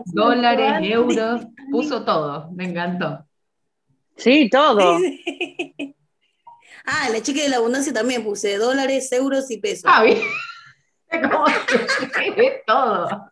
[0.07, 3.27] dólares, euros, puso todo, me encantó.
[4.17, 4.99] Sí, todo.
[6.85, 9.85] Ah, la chica de la abundancia también puse dólares, euros y pesos.
[9.87, 10.19] Ah, bien.
[12.67, 13.29] todo.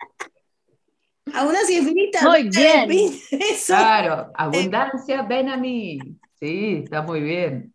[1.35, 2.23] Abundancia infinita.
[2.23, 2.89] Muy bien.
[3.67, 5.99] Claro, abundancia, ven a mí.
[6.39, 7.75] Sí, está muy bien.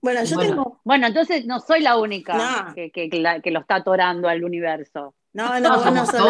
[0.00, 0.80] Bueno, yo tengo.
[0.84, 5.14] Bueno, entonces no soy la única que, que, lo está atorando al universo.
[5.32, 6.20] No, no, no, no soy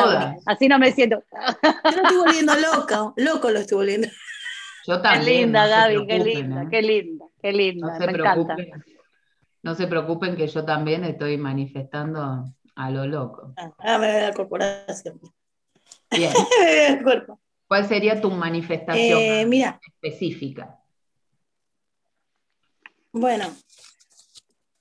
[0.47, 1.23] Así no me siento.
[1.63, 4.09] Yo lo estoy volviendo loco, loco lo estoy volviendo.
[4.87, 5.25] Yo también.
[5.25, 6.67] Qué linda, Gaby, qué linda, ¿eh?
[6.71, 7.87] qué linda, qué linda.
[7.87, 8.85] No se me preocupen, encanta.
[9.63, 13.55] No se preocupen que yo también estoy manifestando a lo loco.
[13.79, 15.21] Ah, me da la corporación.
[16.11, 16.33] Bien.
[17.67, 20.79] ¿Cuál sería tu manifestación eh, específica?
[23.13, 23.47] Bueno,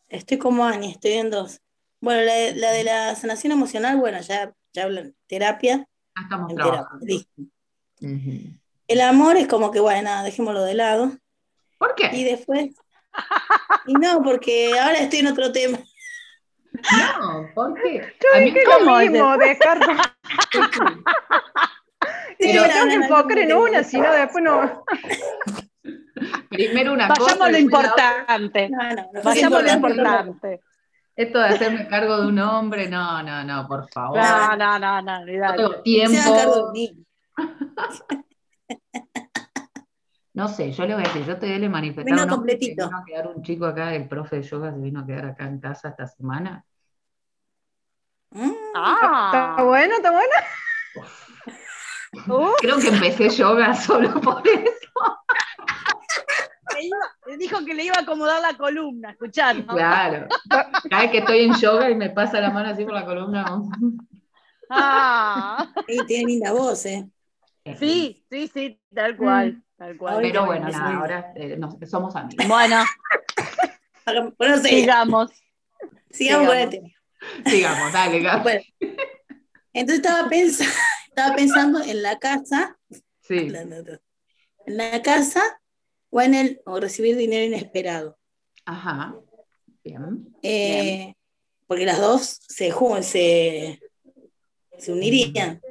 [0.09, 1.61] estoy como Ani, estoy en dos.
[2.01, 5.87] Bueno, la, de la sanación emocional, bueno, ya, ya hablan terapia.
[6.15, 8.47] Ah, estamos en terapia.
[8.87, 11.17] El amor es como que, bueno, dejémoslo de lado.
[11.77, 12.09] ¿Por qué?
[12.13, 12.75] Y después.
[13.87, 15.79] y no, porque ahora estoy en otro tema.
[16.73, 18.13] No, ¿por qué?
[18.19, 19.79] Yo a mí lo mismo, dejar
[22.39, 24.83] Pero tengo que enfocar en una, si no, después no.
[26.49, 27.35] Primero una Vayamos cosa.
[27.35, 28.69] lo después la importante.
[28.69, 30.61] No, no, no, Vayamos lo importante.
[31.15, 34.17] Esto de hacerme cargo de un hombre, no, no, no, por favor.
[34.17, 36.73] No, no, no, no, No tengo tiempo.
[40.33, 42.75] No sé, yo le voy a decir, yo te le manifestar Vino un hombre que
[42.75, 42.85] completito.
[42.87, 45.45] vino a quedar un chico acá, el profe de yoga se vino a quedar acá
[45.45, 46.65] en casa esta semana.
[48.31, 49.95] Mm, Ah, ¿Está bueno?
[49.95, 50.33] ¿Está bueno?
[52.27, 54.89] uh, Creo que empecé yoga solo por eso.
[56.81, 59.67] iba- dijo que le iba a acomodar la columna, escuchando.
[59.73, 60.27] Claro.
[60.49, 63.61] Cada vez que estoy en yoga y me pasa la mano así por la columna.
[64.69, 67.07] Ah, y tiene linda voz, ¿eh?
[67.77, 70.17] sí, sí, sí, tal cual, tal cual.
[70.21, 72.47] Pero bueno, nada, ahora eh, somos amigos.
[72.47, 72.83] Bueno,
[74.05, 75.31] Hagan- Bueno, sí, sigamos.
[76.11, 76.89] sigamos con el tema.
[77.45, 78.43] Sigamos, dale, Gaby.
[78.43, 78.63] Bueno,
[79.73, 80.73] entonces estaba pensando,
[81.09, 82.77] estaba pensando en la casa,
[83.21, 83.51] Sí.
[84.65, 85.41] en la casa
[86.09, 88.17] o en el o recibir dinero inesperado.
[88.65, 89.15] Ajá.
[89.83, 90.33] Bien.
[90.43, 91.13] Eh,
[91.67, 93.81] porque las dos se, ju- se,
[94.77, 95.61] se unirían.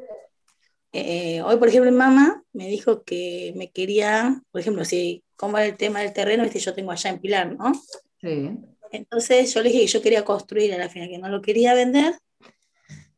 [0.92, 5.56] Eh, hoy, por ejemplo, mi mamá me dijo que me quería, por ejemplo, si, ¿cómo
[5.56, 6.42] era el tema del terreno?
[6.42, 7.72] Viste, yo tengo allá en Pilar, ¿no?
[8.20, 8.50] Sí.
[8.90, 11.74] Entonces yo le dije que yo quería construir a la final, que no lo quería
[11.74, 12.14] vender.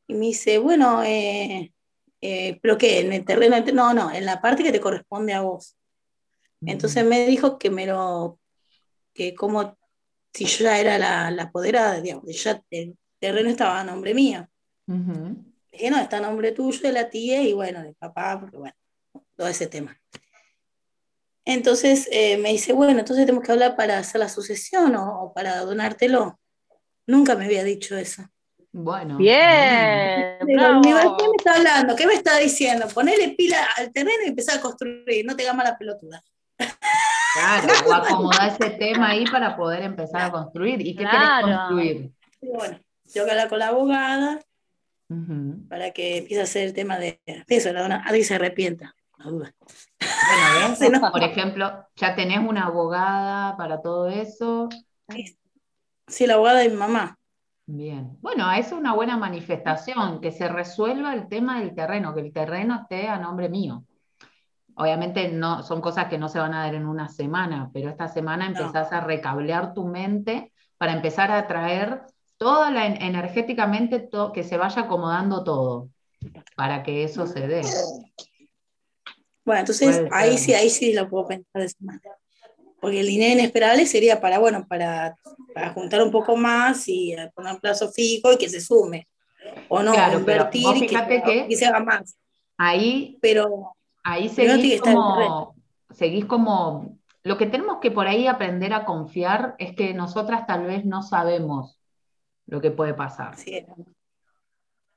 [0.06, 1.72] Y me dice, bueno, eh,
[2.20, 3.00] eh, ¿pero qué?
[3.00, 3.56] ¿En el terreno?
[3.72, 5.76] No, no, en la parte que te corresponde a vos.
[6.64, 8.38] Entonces me dijo que me lo,
[9.12, 9.76] que como
[10.32, 14.48] si yo ya era la, la apoderada, digamos, ya el terreno estaba a nombre mío.
[14.86, 14.94] Le
[15.74, 18.76] dije, no, está a nombre tuyo, de la tía y bueno, de papá, porque bueno,
[19.36, 20.00] todo ese tema.
[21.44, 25.32] Entonces eh, me dice, bueno, entonces tenemos que hablar para hacer la sucesión o, o
[25.34, 26.40] para donártelo.
[27.06, 28.22] Nunca me había dicho eso.
[28.72, 29.18] Bueno.
[29.18, 31.16] Bien, Digo, bravo.
[31.16, 31.94] ¿qué me está hablando?
[31.94, 32.88] ¿Qué me está diciendo?
[32.88, 36.22] Ponele pila al terreno y empezar a construir, no te hagas la pelotuda.
[37.34, 40.80] Claro, o acomodar ese tema ahí para poder empezar a construir.
[40.80, 41.46] ¿Y qué Claro.
[41.46, 42.10] querés construir?
[42.40, 42.80] Digo, bueno,
[43.12, 44.40] tengo que hablar con la abogada
[45.68, 48.94] Para que empiece a hacer el tema de de eso, la dona, alguien se arrepienta,
[49.18, 49.54] no duda.
[50.00, 50.78] Bueno, ¿ves?
[50.78, 51.12] Sí, no.
[51.12, 54.68] Por ejemplo, ya tenés una abogada para todo eso.
[56.06, 57.18] Sí, la abogada de mi mamá.
[57.66, 58.18] Bien.
[58.20, 62.80] Bueno, es una buena manifestación, que se resuelva el tema del terreno, que el terreno
[62.82, 63.84] esté a nombre mío.
[64.76, 68.08] Obviamente no, son cosas que no se van a dar en una semana, pero esta
[68.08, 68.58] semana No.
[68.58, 72.02] empezás a recablear tu mente para empezar a traer
[72.36, 75.88] toda la en- energéticamente to- que se vaya acomodando todo
[76.56, 77.62] para que eso se dé.
[79.44, 82.16] Bueno, entonces ahí sí, ahí sí lo puedo pensar de esa manera.
[82.80, 85.16] Porque el dinero inesperable sería para, bueno, para,
[85.54, 89.08] para juntar un poco más y poner un plazo fijo y que se sume.
[89.68, 92.16] O no, Claro, pero invertir y que, fíjate que- que se haga más.
[92.56, 93.74] Ahí Pero
[94.06, 95.54] Ahí seguís como,
[95.90, 100.66] seguís como, lo que tenemos que por ahí aprender a confiar es que nosotras tal
[100.66, 101.78] vez no sabemos
[102.46, 103.36] lo que puede pasar.
[103.36, 103.64] sí,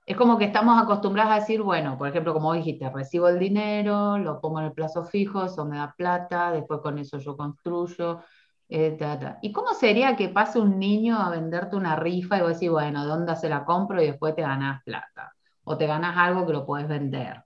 [0.05, 4.17] Es como que estamos acostumbradas a decir, bueno, por ejemplo, como dijiste, recibo el dinero,
[4.17, 8.21] lo pongo en el plazo fijo, eso me da plata, después con eso yo construyo.
[8.69, 9.39] eh, ta, ta.
[9.41, 13.03] ¿Y cómo sería que pase un niño a venderte una rifa y vos decís, bueno,
[13.03, 14.01] ¿de dónde se la compro?
[14.01, 15.33] Y después te ganás plata.
[15.63, 17.43] O te ganás algo que lo puedes vender.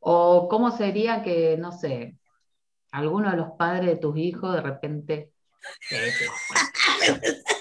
[0.00, 2.18] O cómo sería que, no sé,
[2.92, 5.32] alguno de los padres de tus hijos de repente...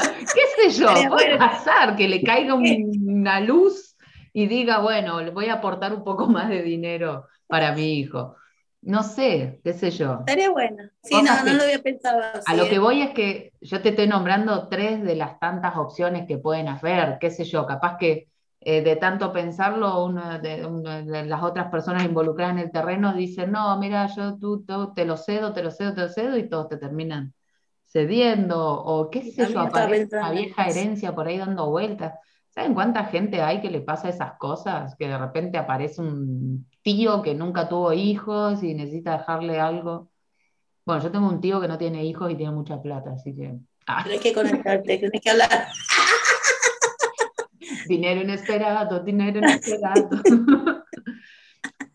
[0.34, 1.08] ¿Qué sé yo?
[1.08, 3.96] Puede pasar que le caiga un- una luz
[4.32, 8.36] y diga, bueno, le voy a aportar un poco más de dinero para mi hijo.
[8.82, 10.20] No sé, qué sé yo.
[10.20, 10.84] estaría bueno.
[11.02, 12.52] Sí, Cosas no, que- no lo había pensado así.
[12.52, 12.78] A lo que ¿eh?
[12.78, 17.18] voy es que yo te estoy nombrando tres de las tantas opciones que pueden haber,
[17.18, 18.28] qué sé yo, capaz que
[18.62, 23.12] eh, de tanto pensarlo, una de, una de las otras personas involucradas en el terreno
[23.14, 26.36] dicen, no, mira, yo tú, tú, te lo cedo, te lo cedo, te lo cedo,
[26.38, 27.32] y todos te terminan
[27.90, 32.14] cediendo, o qué sé yo, aparece una vieja herencia por ahí dando vueltas.
[32.48, 34.94] ¿Saben cuánta gente hay que le pasa esas cosas?
[34.96, 40.10] Que de repente aparece un tío que nunca tuvo hijos y necesita dejarle algo.
[40.84, 43.54] Bueno, yo tengo un tío que no tiene hijos y tiene mucha plata, así que.
[43.86, 45.50] ah, Tenés que conectarte, tenés que hablar.
[47.88, 50.08] dinero inesperado, dinero inesperado.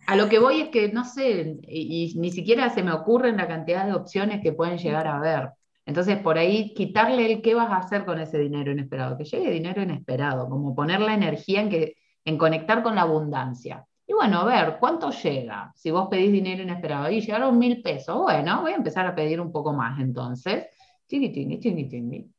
[0.08, 3.38] A lo que voy es que no sé, y, y ni siquiera se me ocurren
[3.38, 5.50] la cantidad de opciones que pueden llegar a haber.
[5.86, 9.52] Entonces, por ahí, quitarle el qué vas a hacer con ese dinero inesperado, que llegue
[9.52, 13.86] dinero inesperado, como poner la energía en, que, en conectar con la abundancia.
[14.08, 15.72] Y bueno, a ver, ¿cuánto llega?
[15.76, 19.40] Si vos pedís dinero inesperado y llegaron mil pesos, bueno, voy a empezar a pedir
[19.42, 20.66] un poco más entonces.
[21.08, 22.32] Chiqui, chiqui, chiqui, chiqui.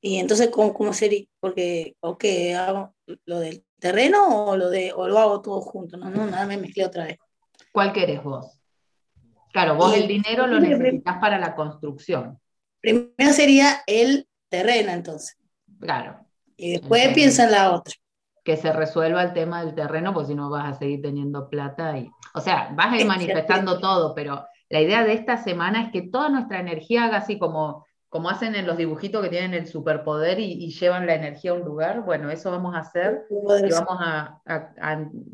[0.00, 1.24] Y entonces, ¿cómo, cómo sería?
[1.40, 2.24] Porque, ok,
[2.56, 2.94] hago-
[3.24, 5.96] lo del terreno o lo de o lo hago todo junto?
[5.96, 7.18] No, no, nada, me mezclé otra vez.
[7.72, 8.57] ¿Cuál querés vos?
[9.58, 12.38] Claro, vos el dinero lo necesitas para la construcción.
[12.80, 15.36] Primero sería el terreno, entonces.
[15.80, 16.20] Claro.
[16.56, 17.92] Y después piensa en la otra.
[18.44, 21.98] Que se resuelva el tema del terreno, porque si no vas a seguir teniendo plata
[21.98, 22.08] y.
[22.34, 26.02] O sea, vas a ir manifestando todo, pero la idea de esta semana es que
[26.02, 30.40] toda nuestra energía haga así como como hacen en los dibujitos que tienen el superpoder
[30.40, 34.40] y, llevan la energía a un lugar, bueno, eso vamos a hacer y vamos a,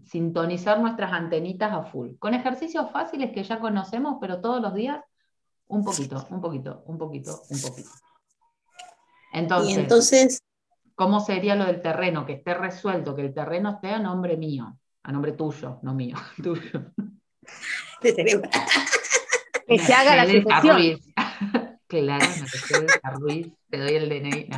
[0.04, 2.16] sintonizar nuestras antenitas a full.
[2.18, 5.00] Con ejercicios fáciles que ya conocemos, pero todos los días,
[5.68, 7.90] un poquito, un poquito, un poquito, un poquito.
[9.32, 10.42] Entonces, entonces,
[10.94, 12.26] ¿cómo sería lo del terreno?
[12.26, 16.16] Que esté resuelto, que el terreno esté a nombre mío, a nombre tuyo, no mío,
[16.42, 16.92] tuyo.
[19.66, 21.00] que se haga la sucesión.
[22.02, 24.48] Claro, Ruiz, te doy el DNI.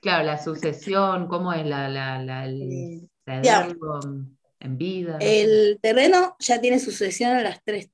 [0.00, 5.18] Claro, la sucesión, ¿cómo es la, la, el en vida?
[5.20, 7.90] El terreno ya tiene sucesión a las tres,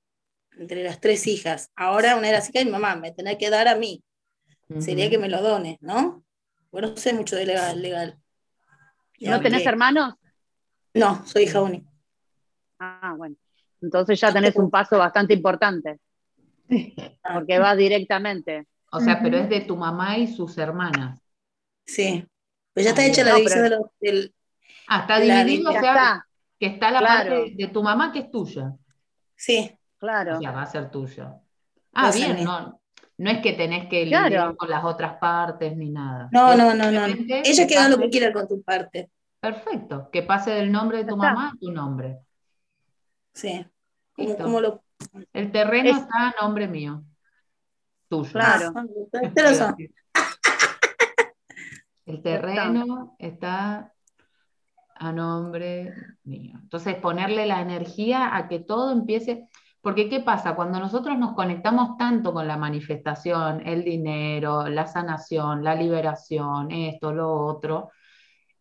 [0.59, 1.70] entre las tres hijas.
[1.74, 4.03] Ahora una de las hijas y mi mamá, me tenés que dar a mí.
[4.80, 6.24] Sería que me lo dones, ¿no?
[6.72, 7.80] Bueno, no sé mucho de legal.
[7.80, 8.18] legal.
[9.20, 10.14] ¿No tenés hermanos?
[10.93, 11.91] No, soy hija única.
[12.78, 13.37] Ah, bueno.
[13.80, 15.99] Entonces ya tenés un paso bastante importante.
[17.32, 18.66] Porque va directamente.
[18.93, 21.20] O sea, pero es de tu mamá y sus hermanas.
[21.84, 22.26] Sí.
[22.72, 24.34] Pues ya está hecha la división de los, del.
[24.89, 26.26] Ah, está dividido, o sea,
[26.59, 28.74] que está la parte de tu mamá que es tuya.
[29.34, 29.76] Sí.
[29.99, 30.37] Claro.
[30.37, 31.41] O sea, va a ser tuyo.
[31.93, 32.80] Ah, bien, no,
[33.18, 36.28] no es que tenés que lidiar con las otras partes ni nada.
[36.32, 37.07] No, no, no, no.
[37.07, 39.11] Ella que lo que quiera con tu parte.
[39.41, 42.18] Perfecto, que pase del nombre de tu mamá a tu nombre.
[43.32, 43.64] Sí.
[44.39, 44.82] Como, lo...
[45.32, 47.05] El terreno está a nombre mío.
[48.09, 48.30] Tuyo.
[48.32, 48.72] Claro.
[52.07, 53.92] El terreno está
[54.94, 55.92] a nombre
[56.24, 56.59] mío.
[56.62, 59.48] Entonces, ponerle la energía a que todo empiece,
[59.80, 60.54] porque ¿qué pasa?
[60.54, 67.12] Cuando nosotros nos conectamos tanto con la manifestación, el dinero, la sanación, la liberación, esto,
[67.12, 67.90] lo otro,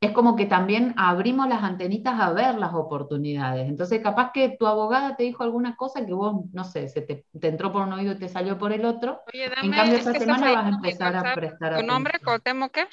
[0.02, 3.68] es como que también abrimos las antenitas a ver las oportunidades.
[3.68, 7.26] Entonces, capaz que tu abogada te dijo alguna cosa que vos, no sé, se te,
[7.42, 9.22] entró por un oído y te salió por el otro.
[9.34, 11.88] Oye, dame, en cambio, esta semana vas a empezar a prestar atención.
[11.88, 12.20] ¿Tu nombre?
[12.20, 12.88] ¿Cotemo qué?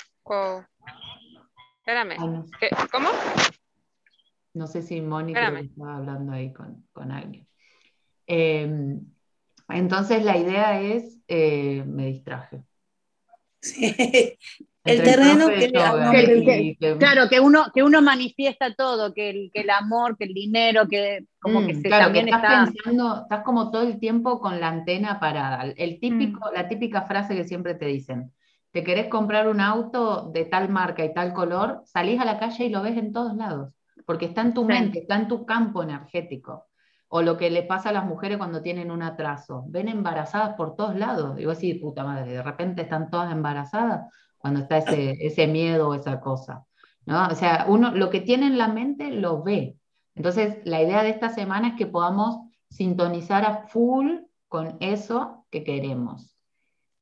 [1.78, 2.16] Espérame.
[2.90, 3.09] ¿Cómo?
[4.55, 7.46] No sé si Mónica estaba hablando ahí con, alguien.
[8.26, 9.00] Em,
[9.68, 12.62] entonces, la idea es, eh, me distraje.
[13.64, 14.36] Sí,
[14.85, 20.16] el terreno que, claro que uno que uno manifiesta todo que el, que el amor
[20.16, 23.99] que el dinero que como que mm, se, también estás pensando estás como todo el
[24.01, 25.72] tiempo con la antena parada.
[25.76, 26.55] El típico mm.
[26.55, 28.33] la típica frase que siempre te dicen
[28.72, 32.64] te querés comprar un auto de tal marca y tal color salís a la calle
[32.64, 35.85] y lo ves en todos lados porque está en tu mente está en tu campo
[35.85, 36.66] energético
[37.07, 39.64] o lo que le pasa a las mujeres cuando tienen un atraso.
[39.68, 44.07] Ven embarazadas por todos lados digo así puta madre de repente están todas embarazadas
[44.43, 46.66] cuando está ese, ese miedo o esa cosa.
[47.07, 47.28] ¿no?
[47.28, 49.76] O sea, uno lo que tiene en la mente lo ve.
[50.16, 54.18] Entonces, la idea de esta semana es que podamos sintonizar a full
[54.49, 56.36] con eso que queremos,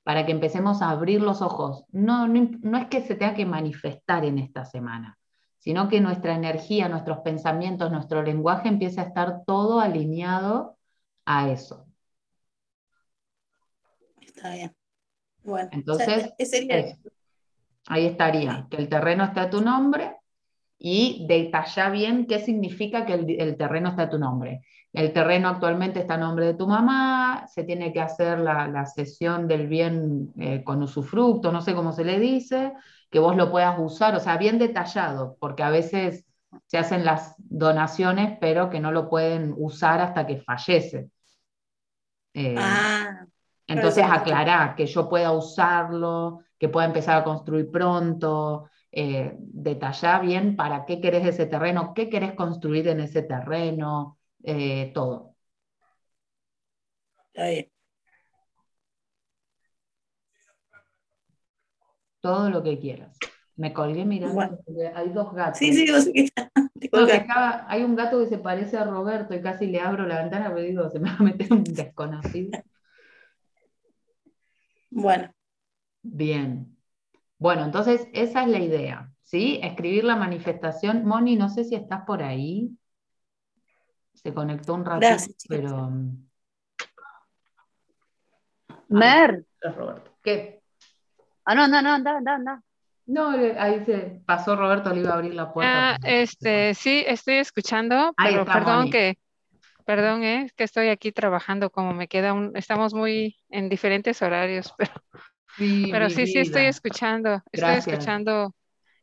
[0.03, 1.85] para que empecemos a abrir los ojos.
[1.91, 5.19] No, no, es que se tenga que manifestar en esta semana,
[5.59, 10.77] sino que nuestra energía, nuestros pensamientos, nuestro lenguaje empiece a estar todo alineado
[11.25, 11.87] a eso.
[14.21, 14.77] Está bien.
[15.43, 16.35] Bueno, entonces,
[17.91, 20.17] Ahí estaría, que el terreno está a tu nombre
[20.79, 24.65] y detalla bien qué significa que el, terreno está a tu nombre.
[24.93, 28.87] El terreno actualmente está a nombre de tu mamá, se tiene que hacer la, la
[28.87, 32.75] cesión del bien eh, con usufructo, no sé cómo se le dice,
[33.11, 36.25] que vos lo puedas usar, o sea, bien detallado, porque a veces
[36.67, 41.11] se hacen las donaciones, pero que no lo pueden usar hasta que fallece.
[42.35, 43.27] Eh, ah,
[43.75, 50.57] entonces, aclarar que yo pueda usarlo, que pueda empezar a construir pronto, eh, detallar bien
[50.57, 55.37] para qué querés ese terreno, qué querés construir en ese terreno, eh, todo.
[62.21, 63.17] Todo lo que quieras.
[63.57, 64.59] Me colgué mirando,
[64.95, 65.59] hay dos gatos.
[65.59, 65.87] Sí, sí,
[67.69, 70.67] hay un gato que se parece a Roberto y casi le abro la ventana, pero
[70.67, 72.59] digo, se me va a meter un desconocido.
[74.91, 75.33] Bueno,
[76.03, 76.77] Bien.
[77.39, 79.61] Bueno, entonces esa es la idea, ¿sí?
[79.63, 81.05] Escribir la manifestación.
[81.05, 82.71] Moni, no sé si estás por ahí.
[84.15, 85.07] Se conectó un rato,
[85.49, 85.87] pero...
[85.87, 86.27] Um,
[88.89, 89.45] Mer.
[89.63, 90.17] Roberto.
[90.23, 90.63] ¿Qué?
[91.45, 92.63] Ah, no, no, no, anda, anda, anda.
[93.07, 95.95] No, ahí se pasó Roberto, le iba a abrir la puerta.
[95.95, 99.17] Ah, este, sí, estoy escuchando, pero perdón que,
[99.91, 104.73] perdón, eh, que estoy aquí trabajando, como me queda un, estamos muy en diferentes horarios,
[104.79, 104.93] pero
[105.57, 108.55] sí, pero sí, sí estoy escuchando, estoy escuchando.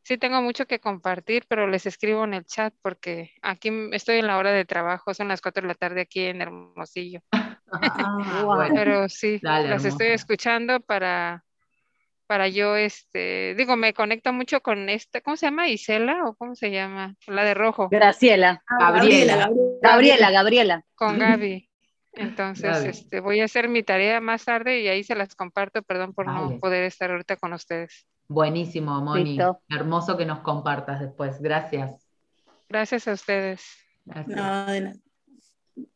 [0.02, 4.28] Sí tengo mucho que compartir, pero les escribo en el chat porque aquí estoy en
[4.28, 7.20] la hora de trabajo, son las 4 de la tarde aquí en Hermosillo.
[7.70, 11.44] Ah, pero sí, las estoy escuchando para
[12.28, 15.68] para yo, este, digo, me conecto mucho con esta, ¿cómo se llama?
[15.68, 17.16] Isela o cómo se llama?
[17.26, 17.88] La de rojo.
[17.88, 18.62] Graciela.
[18.68, 19.50] Ah, Gabriela.
[19.80, 20.84] Gabriela, Gabriela.
[20.94, 21.68] Con Gaby.
[22.12, 26.12] Entonces, este, voy a hacer mi tarea más tarde y ahí se las comparto, perdón
[26.12, 28.06] por no poder estar ahorita con ustedes.
[28.28, 29.38] Buenísimo, Moni.
[29.70, 31.40] Hermoso que nos compartas después.
[31.40, 32.06] Gracias.
[32.68, 33.64] Gracias a ustedes.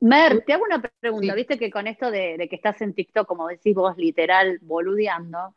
[0.00, 1.34] Mer, te hago una pregunta.
[1.34, 5.54] Viste que con esto de, de, que estás en TikTok, como decís vos, literal, boludeando,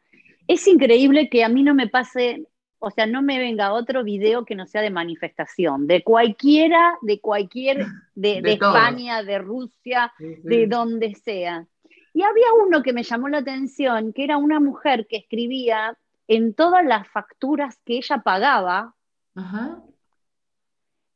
[0.48, 2.48] es increíble que a mí no me pase,
[2.80, 7.20] o sea, no me venga otro video que no sea de manifestación, de cualquiera, de
[7.20, 7.86] cualquier,
[8.16, 11.66] de, España, de Rusia, de donde sea.
[12.14, 16.54] Y había uno que me llamó la atención, que era una mujer que escribía en
[16.54, 18.96] todas las facturas que ella pagaba,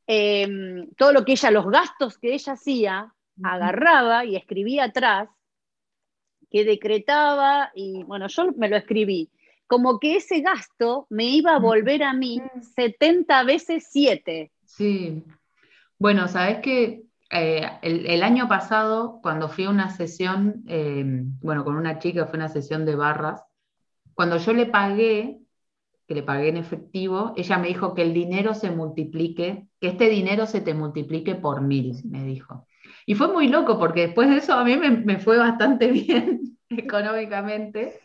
[0.07, 5.29] em, todo lo que ella, los gastos que ella hacía, agarraba y escribía atrás
[6.49, 9.29] que decretaba, y bueno, yo me lo escribí,
[9.67, 12.41] como que ese gasto me iba a volver a mí
[12.75, 14.51] 70 veces 7.
[14.65, 15.23] Sí.
[15.99, 21.03] Bueno, sabes que eh, el, año pasado, cuando fui a una sesión, eh,
[21.41, 23.43] bueno, con una chica, fue una sesión de barras,
[24.15, 25.39] cuando yo le pagué,
[26.07, 30.09] que le pagué en efectivo, ella me dijo que el dinero se multiplique, que este
[30.09, 32.65] dinero se te multiplique por mil, me dijo.
[33.05, 37.99] Y fue muy loco porque después de eso a mí me, fue bastante bien económicamente.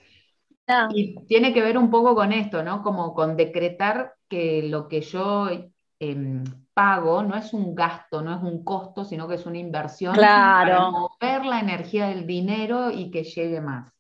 [0.67, 0.89] Ah.
[0.91, 2.83] Y tiene que ver un poco con esto, ¿no?
[2.83, 5.49] Como con decretar que lo que yo
[5.99, 10.15] em, pago no es un gasto, no es un costo, sino que es una inversión
[10.15, 13.95] para mover la energía del dinero y que llegue más.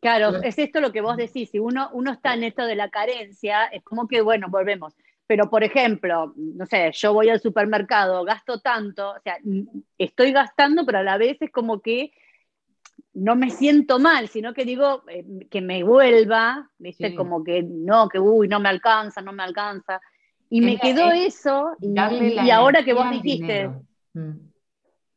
[0.00, 2.88] Claro, es esto lo que vos decís, si uno, uno está en esto de la
[2.88, 4.94] carencia, es como que, bueno, volvemos,
[5.28, 9.36] pero, por ejemplo, no sé, yo voy al supermercado, gasto tanto, o sea,
[9.98, 12.12] estoy gastando, pero a la vez es como que
[13.12, 17.14] no me siento mal, sino que digo eh, que me vuelva, ¿viste?
[17.14, 20.00] Como que no, que uy, no me alcanza, no me alcanza.
[20.48, 23.68] Y me quedó eso, y, ahora que vos dijiste,
[24.14, 24.30] mm.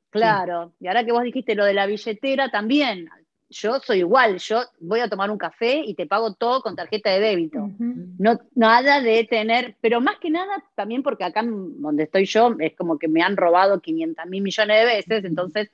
[0.10, 3.08] claro, y ahora que vos dijiste lo de la billetera también,
[3.52, 7.10] yo soy igual, yo voy a tomar un café y te pago todo con tarjeta
[7.12, 7.70] de débito.
[8.18, 12.76] No nada de tener, pero más que nada también porque acá donde estoy yo es
[12.76, 15.70] como que me han robado 500 mil millones de veces, entonces,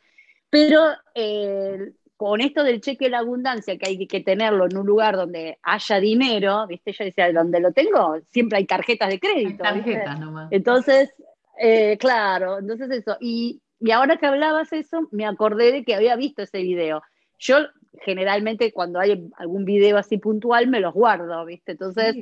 [0.50, 0.82] pero
[1.14, 5.16] eh, con esto del cheque de la abundancia, que hay que tenerlo en un lugar
[5.16, 6.92] donde haya dinero, ¿viste?
[6.94, 9.64] Yo decía, donde lo tengo, siempre hay tarjetas de crédito.
[9.64, 10.48] tarjetas nomás.
[10.52, 11.14] Entonces,
[11.60, 13.18] eh, claro, entonces eso.
[13.22, 17.04] Y, y ahora que hablabas eso, me acordé de que había visto ese video
[17.38, 17.58] yo
[18.02, 21.74] generalmente cuando hay algún video así puntual me los guardo, ¿viste?
[21.74, 22.16] Entonces,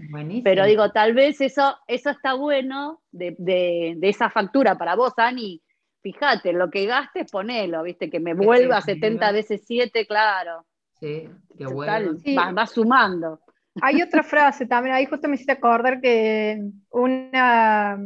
[0.44, 5.62] pero digo, tal vez eso, eso está bueno de, esa factura para vos, Ani.
[6.02, 8.10] Fíjate, lo que gastes, ponelo, ¿viste?
[8.10, 10.66] Que me vuelva a 70 veces 7, claro.
[11.00, 12.14] Sí, qué bueno.
[12.54, 13.42] Va, sumando.
[13.82, 16.62] Hay otra frase también, ahí justo me hiciste acordar que
[16.92, 18.00] una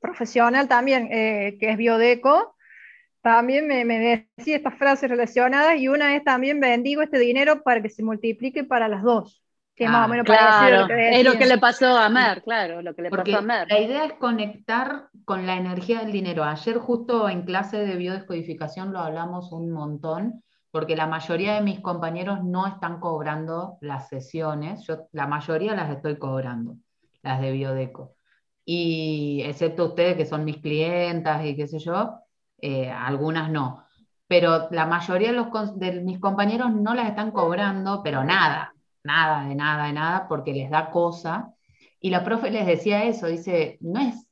[0.00, 2.53] profesional también, eh, que es biodeco,
[3.24, 7.80] también me, me, decía estas frases relacionadas y una es también bendigo este dinero para
[7.80, 9.42] que se multiplique para las dos.
[9.74, 12.82] Que más o menos claro, lo que es lo que le pasó a Mer, claro,
[12.82, 13.66] lo que le pasó a Mer.
[13.68, 16.44] La idea es conectar con la energía del dinero.
[16.44, 21.80] Ayer justo en clase de biodescodificación lo hablamos un montón, porque la mayoría de mis
[21.80, 26.76] compañeros no están cobrando las sesiones, yo la mayoría las estoy cobrando,
[27.22, 28.14] las de biodeco.
[28.66, 32.20] Y excepto ustedes que son mis clientas y qué sé yo,
[32.58, 33.84] eh, algunas no.
[34.26, 39.46] Pero la mayoría de, los, de mis compañeros no las están cobrando, pero nada, nada,
[39.46, 41.52] de nada, de nada, porque les da cosa.
[42.00, 44.26] Y la profe les decía eso, dice, no es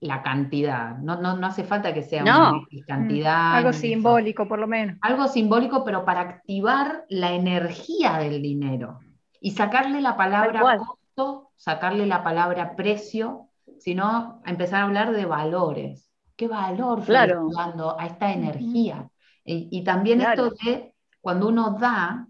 [0.00, 2.52] la cantidad, no, no, no hace falta que sea una
[2.86, 3.52] cantidad.
[3.52, 4.96] Mm, algo simbólico, por lo menos.
[5.02, 9.00] Algo simbólico, pero para activar la energía del dinero
[9.40, 13.48] y sacarle la palabra costo, sacarle la palabra precio,
[13.78, 16.09] sino empezar a hablar de valores
[16.40, 17.50] qué valor claro.
[17.54, 19.10] dando a esta energía.
[19.44, 22.28] y, también esto de cuando uno da,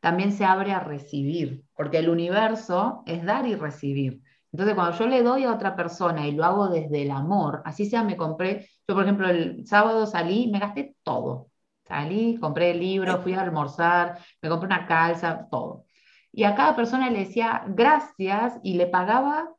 [0.00, 4.20] también se abre a recibir, porque el universo es dar y recibir.
[4.50, 7.86] Entonces, cuando yo le doy a otra persona y lo hago desde el amor, así
[7.86, 11.48] sea, me compré, yo por ejemplo el sábado salí, me gasté todo.
[11.86, 15.84] Salí, compré el libro, fui a almorzar, me compré una calza, todo.
[16.32, 19.50] y a cada persona le decía gracias y le pagaba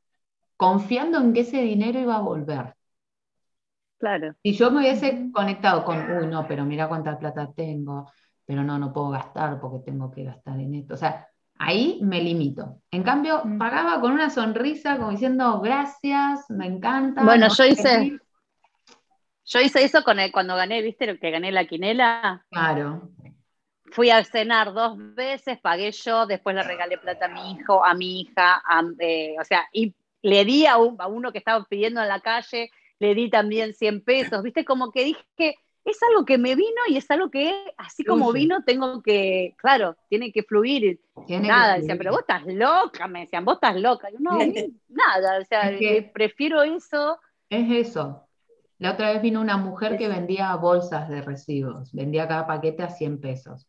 [0.57, 2.76] confiando en que ese dinero iba a volver.
[3.97, 4.35] Claro.
[4.43, 8.11] Si yo me hubiese conectado con, uy, no, pero mira cuánta plata tengo,
[8.45, 10.93] pero no, no puedo gastar porque tengo que gastar en esto.
[10.93, 11.27] O sea,
[11.57, 12.81] ahí me limito.
[12.91, 13.57] En cambio, mm.
[13.57, 17.23] pagaba con una sonrisa, como diciendo, gracias, me encanta.
[17.23, 18.19] Bueno, yo hice,
[19.45, 21.07] yo hice eso con cuando gané, ¿viste?
[21.07, 22.45] Lo que gané la quinela.
[22.51, 23.09] Claro.
[23.91, 27.93] Fui a cenar dos veces, pagué yo, después le regalé plata a mi hijo, a
[27.93, 28.61] mi hija,
[28.99, 32.69] eh, o sea, y le di a, a uno que estaba pidiendo en la calle,
[32.99, 34.65] le di también 100 pesos, ¿viste?
[34.65, 35.55] Como que dije,
[35.87, 39.95] es algo que me vino y es algo que, así como vino, tengo que, claro,
[40.09, 40.99] tiene que fluir.
[41.29, 44.09] nada, decían, pero vos estás loca, me decían, vos estás loca.
[44.11, 44.37] Yo, no,
[44.89, 45.71] nada, o sea,
[46.13, 47.19] prefiero eso.
[47.49, 48.27] Es eso.
[48.79, 52.89] La otra vez vino una mujer que vendía bolsas de residuos, vendía cada paquete a
[52.89, 53.67] 100 pesos.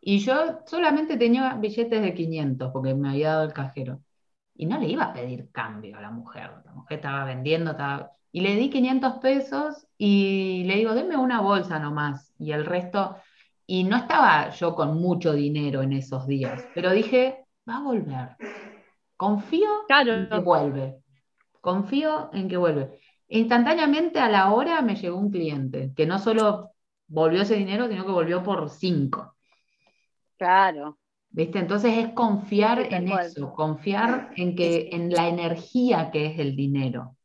[0.00, 4.00] Y yo solamente tenía billetes de 500 porque me había dado el cajero.
[4.54, 6.50] Y no le iba a pedir cambio a la mujer.
[6.64, 11.40] La mujer estaba vendiendo, estaba y le di 500 pesos y le digo, deme una
[11.40, 12.32] bolsa nomás.
[12.38, 13.16] Y el resto,
[13.66, 18.36] y no estaba yo con mucho dinero en esos días, pero dije, va a volver.
[19.16, 20.96] Confío en que vuelve.
[21.60, 23.00] Confío en que vuelve.
[23.28, 26.70] Instantáneamente a la hora me llegó un cliente, que no solo
[27.06, 29.34] volvió ese dinero, sino que volvió por cinco.
[30.36, 30.98] Claro.
[31.28, 31.58] ¿Viste?
[31.58, 37.16] Entonces es confiar en eso, confiar en que, en la energía que es el dinero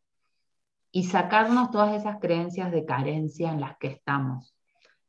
[0.95, 4.55] y sacarnos todas esas creencias de carencia en las que estamos.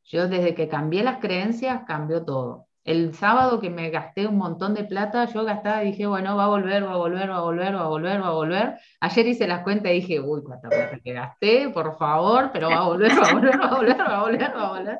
[0.03, 2.65] Yo desde que cambié las creencias, cambió todo.
[2.83, 6.43] El sábado que me gasté un montón de plata, yo gastaba y dije, bueno, va
[6.43, 8.75] a volver, va a volver, va a volver, va a volver, va a volver.
[8.99, 12.79] Ayer hice las cuentas y dije, uy, cuánta plata que gasté, por favor, pero va
[12.79, 14.97] a volver, va a volver, va a volver, va a volver, va a volver.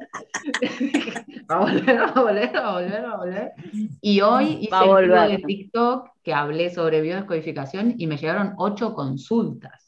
[1.51, 3.51] va a volver, va a volver, va a volver, va a volver.
[3.99, 8.93] Y hoy hice un video de TikTok que hablé sobre biodescodificación y me llegaron ocho
[8.93, 9.86] consultas.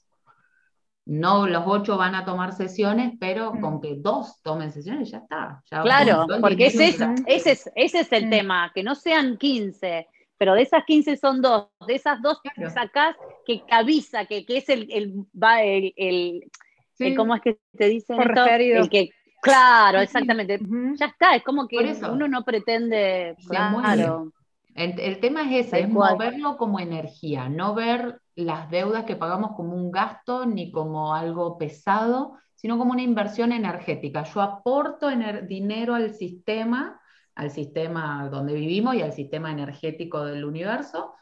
[1.09, 3.61] No los ocho van a tomar sesiones, pero mm.
[3.61, 5.63] con que dos tomen sesiones ya está.
[5.81, 8.29] claro, porque ese es, ese, es, ese es el mm.
[8.29, 10.07] tema, que no sean 15,
[10.37, 12.69] pero de esas 15 son dos, de esas dos claro.
[12.69, 17.87] sacás que avisa, que, que es el, el, va el, el, ¿cómo es que te
[17.87, 18.21] dicen?
[18.21, 18.45] Esto?
[18.45, 19.09] El que,
[19.41, 20.59] claro, exactamente.
[20.93, 24.31] Ya está, es como que uno no pretende, claro.
[24.75, 29.75] El, tema es ese, es moverlo como energía, no ver las deudas que pagamos como
[29.75, 34.23] un gasto ni como algo pesado, sino como una inversión energética.
[34.23, 35.09] Yo aporto
[35.47, 36.99] dinero al sistema,
[37.35, 41.13] al sistema donde vivimos y al sistema energético del universo,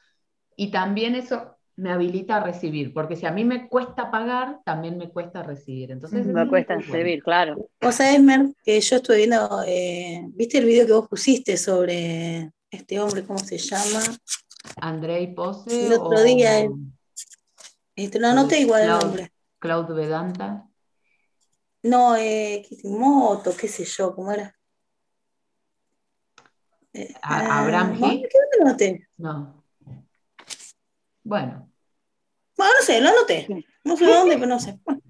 [0.55, 4.97] y también eso me habilita a recibir, porque si a mí me cuesta pagar, también
[4.97, 5.91] me cuesta recibir.
[5.91, 7.69] Entonces, me cuesta recibir, claro.
[7.81, 12.51] O sea, Esmer, que yo estuve viendo, eh, ¿viste el video que vos pusiste sobre
[12.77, 14.01] este hombre, ¿cómo se llama?
[14.77, 15.87] Andrei Pose.
[15.87, 16.67] El otro día,
[17.95, 19.31] este, no anoté igual el nombre.
[19.59, 20.67] Claude Vedanta.
[21.83, 24.55] No, eh, Moto, qué sé yo, ¿cómo era?
[26.93, 29.07] Eh, Abraham no, ¿Qué no lo anoté?
[29.17, 29.63] No.
[31.23, 31.71] Bueno.
[32.55, 33.47] Bueno, no sé, lo anoté.
[33.83, 34.79] No sé dónde, pero no sé.
[34.83, 35.01] Bueno,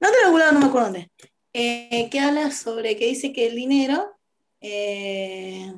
[0.00, 1.10] no te lo no me acuerdo dónde.
[1.52, 4.16] Eh, que habla sobre que dice que el dinero,
[4.60, 5.72] eh,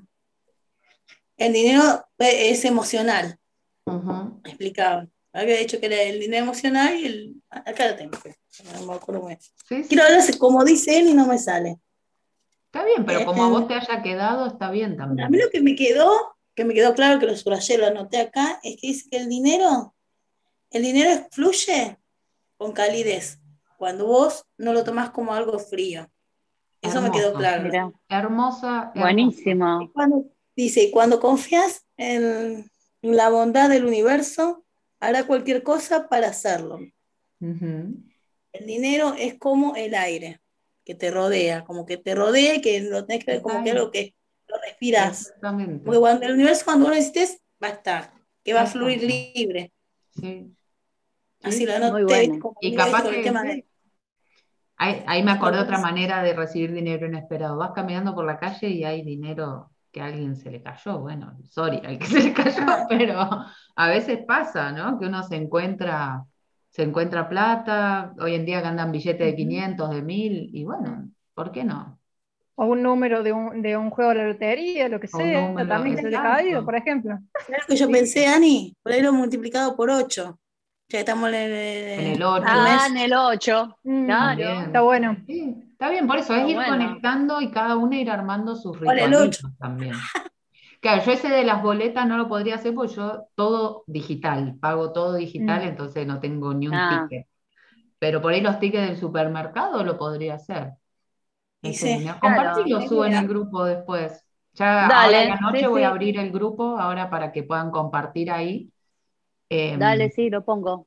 [1.39, 3.39] el dinero es emocional.
[4.45, 5.07] Explicaba.
[5.33, 7.43] Había dicho que era el dinero emocional y el.
[7.49, 8.19] Acá lo tengo.
[8.75, 9.87] No me bien.
[9.89, 11.79] Quiero hablar como dice él y no me sale.
[12.67, 15.27] Está bien, pero como a vos te haya quedado, está bien también.
[15.27, 18.19] A mí lo que me quedó, que me quedó claro que lo subrayé, lo anoté
[18.19, 19.95] acá, es que dice que el dinero,
[20.71, 21.97] el dinero fluye
[22.59, 23.41] con calidez,
[23.79, 26.11] cuando vos no lo tomás como algo frío.
[26.83, 27.71] Eso me quedó claro.
[28.09, 28.93] Hermosa.
[28.95, 29.91] Buenísimo.
[30.63, 32.69] Dice, y cuando confías en
[33.01, 34.65] la bondad del universo,
[34.99, 36.81] hará cualquier cosa para hacerlo.
[37.41, 40.41] El dinero es como el aire
[40.85, 43.71] que te rodea, como que te rodea y que lo tenés que ver como que
[43.71, 44.17] algo que
[44.49, 45.33] lo respiras.
[45.41, 49.73] Porque cuando el universo, cuando uno necesites, va a estar, que va a fluir libre.
[50.11, 50.53] Sí.
[51.41, 52.33] Así lo anoté.
[52.61, 53.65] Y capaz que...
[54.77, 57.57] Ahí, me acordé otra manera de recibir dinero inesperado.
[57.57, 61.01] Vas caminando por la calle y hay dinero que a alguien se le cayó.
[61.01, 63.29] Bueno, sorry al que se le cayó, pero
[63.75, 64.99] a veces pasa, ¿no?
[64.99, 66.25] Que uno se encuentra,
[66.71, 71.09] se encuentra plata, hoy en día que andan billetes de 500, de 1000, y bueno,
[71.35, 71.99] ¿por qué no?
[72.55, 75.97] O un número de un, de un juego de la lotería, lo que sea, también
[75.97, 77.19] se le ha caído, por ejemplo.
[77.47, 80.39] Claro que yo pensé, Ani, por ahí lo multiplicado por 8.
[80.91, 82.45] Ya estamos en el, 8.
[82.49, 83.79] Ah, en el 8.
[83.83, 84.61] Mm, claro.
[84.63, 85.17] Está bueno.
[85.79, 89.95] Está bien, por eso es ir conectando y cada uno ir armando sus ritualitos también.
[90.81, 94.93] Claro, yo ese de las boletas no lo podría hacer porque yo todo digital, pago
[94.93, 95.69] todo digital, mm.
[95.69, 97.09] entonces no tengo ni un ah.
[97.11, 97.27] ticket.
[97.99, 100.75] Pero por ahí los tickets del supermercado lo podría hacer.
[101.65, 104.25] Sí, Compartirlo, subo en el grupo después.
[104.53, 108.71] Ya Dale, la noche voy a abrir el grupo ahora para que puedan compartir ahí.
[109.49, 110.87] Em, Dale, sí, lo pongo.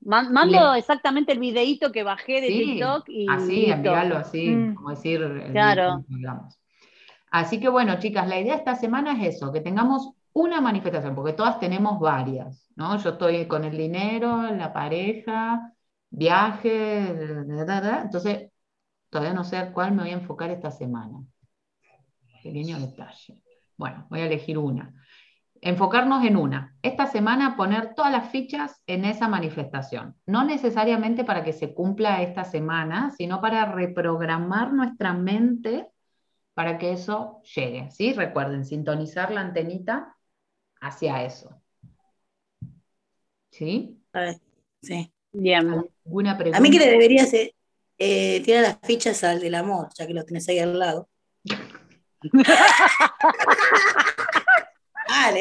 [0.00, 3.26] Mando exactamente el videito que bajé de TikTok y.
[3.28, 4.74] Así, enviarlo así, mm.
[4.74, 5.48] como decir.
[5.52, 6.04] Claro.
[7.30, 11.32] Así que bueno, chicas, la idea esta semana es eso, que tengamos una manifestación, porque
[11.32, 12.96] todas tenemos varias, ¿no?
[12.98, 15.74] Yo estoy con el dinero, la pareja,
[16.10, 17.08] viaje,
[18.02, 18.50] entonces
[19.10, 21.22] todavía no sé cuál me voy a enfocar esta semana.
[22.42, 23.42] Pequeño detalle.
[23.76, 24.94] Bueno, voy a elegir una.
[25.60, 26.76] Enfocarnos en una.
[26.82, 30.16] Esta semana poner todas las fichas en esa manifestación.
[30.26, 35.88] No necesariamente para que se cumpla esta semana, sino para reprogramar nuestra mente
[36.54, 37.90] para que eso llegue.
[37.90, 38.12] ¿sí?
[38.12, 40.16] Recuerden, sintonizar la antenita
[40.80, 41.60] hacia eso.
[43.50, 44.00] ¿Sí?
[44.82, 45.12] Sí.
[45.32, 45.70] Bien.
[45.70, 47.54] A mí que le debería hacer,
[47.98, 51.08] eh, tirar las fichas al del amor, ya que lo tenés ahí al lado.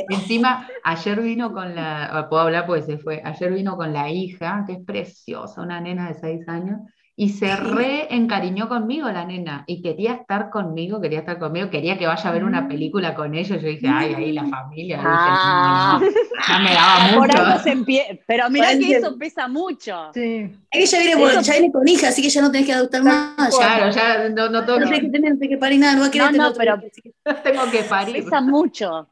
[0.10, 4.64] Encima, ayer vino con la, puedo hablar porque se fue, ayer vino con la hija,
[4.66, 6.80] que es preciosa, una nena de seis años,
[7.20, 11.98] y se re encariñó conmigo la nena y quería estar conmigo, quería estar conmigo, quería
[11.98, 12.68] que vaya a ver una mm.
[12.68, 13.60] película con ellos.
[13.60, 15.02] Yo dije, ay, ahí la familia.
[15.04, 16.00] Ah.
[16.00, 18.20] no, me daba mucho.
[18.28, 20.12] Pero mira que eso pesa mucho.
[20.14, 20.52] Sí.
[20.70, 23.56] Ella viene, ya viene con hija, así que ya no tenés que adoptar más.
[23.58, 26.08] Claro, ya no, no tengo no que tener, no tenés que parir nada, no va
[26.08, 26.80] a querer No, no, pero
[27.44, 28.24] tengo que parir.
[28.24, 29.08] Pesa mucho.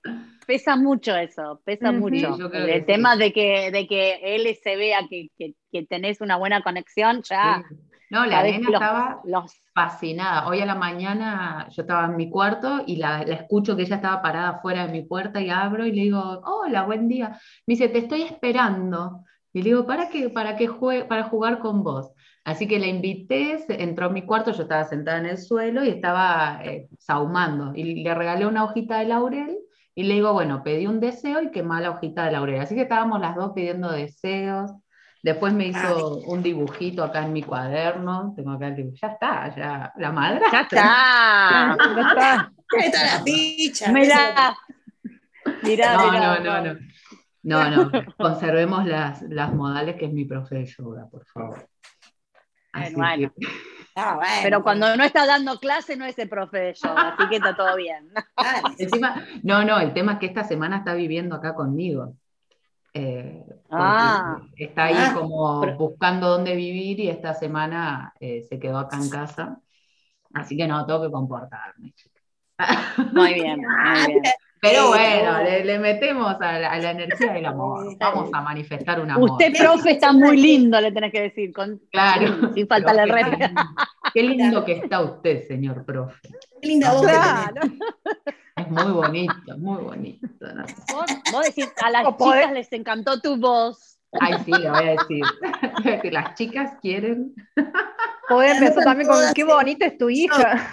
[0.47, 2.37] Pesa mucho eso, pesa mucho.
[2.53, 6.61] el tema de, que, de que él se vea que, que, que tenés una buena
[6.61, 7.63] conexión, ya
[8.09, 9.21] no, la nena estaba
[9.73, 10.47] fascinada.
[10.47, 14.21] Hoy a la mañana yo estaba en mi cuarto y la, escucho que ella estaba
[14.21, 17.39] parada fuera de mi puerta y abro y le digo, hola, buen día.
[17.65, 19.23] Me dice, te estoy esperando.
[19.53, 20.29] Y le digo, ¿para qué?
[20.29, 22.11] Para, que juegue, para jugar con vos.
[22.43, 25.89] Así que la invité, entró a mi cuarto, yo estaba sentada en el suelo y
[25.89, 27.73] estaba eh, saumando.
[27.73, 29.57] Y le regalé una hojita de laurel
[29.95, 32.59] y le digo, bueno, pedí un deseo y quemá la hojita de laurel.
[32.59, 34.71] Así que estábamos las dos pidiendo deseos.
[35.23, 38.33] Después me hizo un dibujito acá en mi cuaderno.
[38.35, 38.97] Tengo acá el dibujo.
[39.01, 39.93] Ya está, ya.
[39.97, 40.45] La madre.
[40.51, 41.77] Ya está.
[41.95, 42.51] ya está.
[42.77, 43.91] está la ficha.
[43.91, 44.55] Mirá.
[45.63, 46.79] Mirá, no, no, no, no.
[47.43, 47.91] No, no.
[48.17, 51.69] Conservemos las, las modales, que es mi profe de yoga, por favor.
[52.95, 53.31] bueno.
[53.95, 57.37] Ah, Pero cuando no está dando clase no es el profe de yoga, así que
[57.37, 58.09] está todo bien.
[58.77, 62.13] Encima, no, no, el tema es que esta semana está viviendo acá conmigo.
[62.93, 68.79] Eh, ah, está ahí ah, como buscando dónde vivir y esta semana eh, se quedó
[68.79, 69.61] acá en casa.
[70.33, 71.93] Así que no, tengo que comportarme.
[73.13, 73.61] Muy bien,
[74.65, 77.95] Pero bueno, le, metemos a la, energía del amor.
[77.99, 79.31] Vamos a manifestar un amor.
[79.31, 81.53] Usted, profe, está muy lindo, le tenés que decir.
[81.53, 82.53] Con, claro.
[82.53, 83.51] Sin, falta la red.
[84.13, 86.29] Qué lindo que está usted, señor profe.
[86.61, 87.07] Qué linda voz.
[88.55, 90.27] Es muy bonito, muy bonito.
[91.31, 93.99] ¿Vos, decís, a las chicas les encantó tu voz.
[94.19, 95.23] Ay, sí, lo voy a decir.
[96.01, 97.35] que las chicas quieren.
[98.29, 100.67] Poder empezar también con qué bonita es tu hija.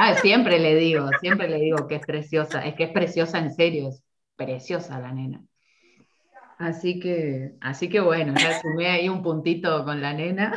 [0.00, 2.64] Ah, siempre le digo, siempre le digo que es preciosa.
[2.64, 4.04] Es que es preciosa en serio, es
[4.36, 5.42] preciosa la nena.
[6.58, 10.54] Así que, así que bueno, ya sumé ahí un puntito con la nena.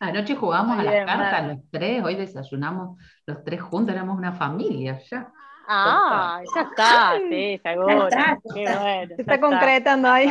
[0.00, 5.00] Anoche jugamos a las cartas los tres, hoy desayunamos los tres juntos, éramos una familia
[5.10, 5.32] ya.
[5.66, 8.08] Ah, ya está, sí, seguro.
[8.54, 10.30] Qué bueno, Se está, concretando ahí.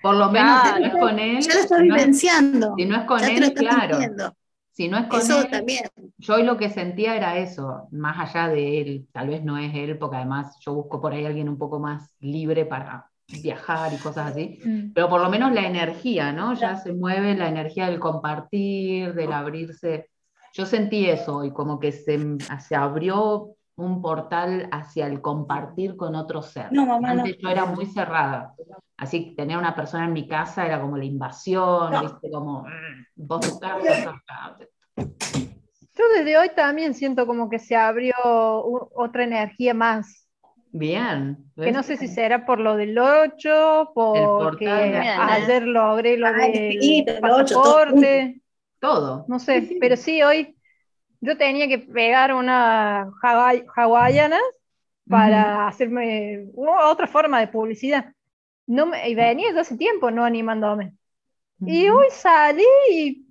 [0.00, 1.40] Por lo menos si no es con él.
[1.40, 2.74] Ya lo estoy vivenciando.
[2.76, 3.98] Si no es con él, claro.
[4.72, 5.82] Si no es con eso él, también.
[6.18, 9.74] yo hoy lo que sentía era eso, más allá de él, tal vez no es
[9.74, 13.10] él, porque además yo busco por ahí alguien un poco más libre para
[13.42, 14.92] viajar y cosas así, mm.
[14.92, 16.54] pero por lo menos la energía, ¿no?
[16.54, 20.08] Ya se mueve la energía del compartir, del abrirse.
[20.52, 22.18] Yo sentí eso y como que se,
[22.60, 26.72] se abrió un portal hacia el compartir con otro ser.
[26.72, 28.54] No, mamá, Antes yo era muy cerrada.
[28.96, 32.30] Así que tener una persona en mi casa era como la invasión, ¿viste?
[32.30, 34.20] Como, mm, vos tu casa,
[34.96, 40.20] Yo desde hoy también siento como que se abrió otra energía más
[40.72, 41.38] Bien.
[41.56, 48.40] Que no sé si será por lo del 8, porque ayer logré lo del pasaporte.
[48.78, 49.24] Todo.
[49.28, 50.56] No sé, pero sí, hoy
[51.20, 53.10] yo tenía que pegar una
[53.76, 54.40] hawaianas
[55.08, 58.12] para hacerme otra forma de publicidad.
[58.66, 60.94] No me, y venía desde hace tiempo no animándome.
[61.66, 63.26] Y hoy salí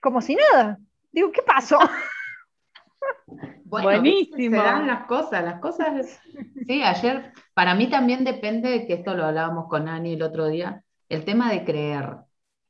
[0.00, 0.78] como si nada.
[1.12, 1.78] Digo, ¿qué pasó?
[3.64, 4.56] Buenísimo.
[4.56, 6.20] Se dan las cosas, las cosas.
[6.66, 10.46] Sí, ayer, para mí también depende de que esto lo hablábamos con Ani el otro
[10.46, 12.16] día, el tema de creer.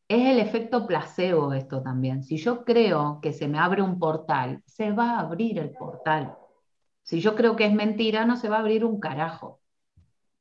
[0.09, 2.23] Es el efecto placebo esto también.
[2.23, 6.35] Si yo creo que se me abre un portal, se va a abrir el portal.
[7.03, 9.61] Si yo creo que es mentira, no se va a abrir un carajo.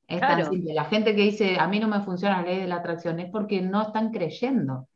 [0.07, 0.74] Es tan simple.
[0.74, 3.30] La gente que dice, a mí no me funciona la ley de la atracción, es
[3.30, 4.88] porque no están creyendo.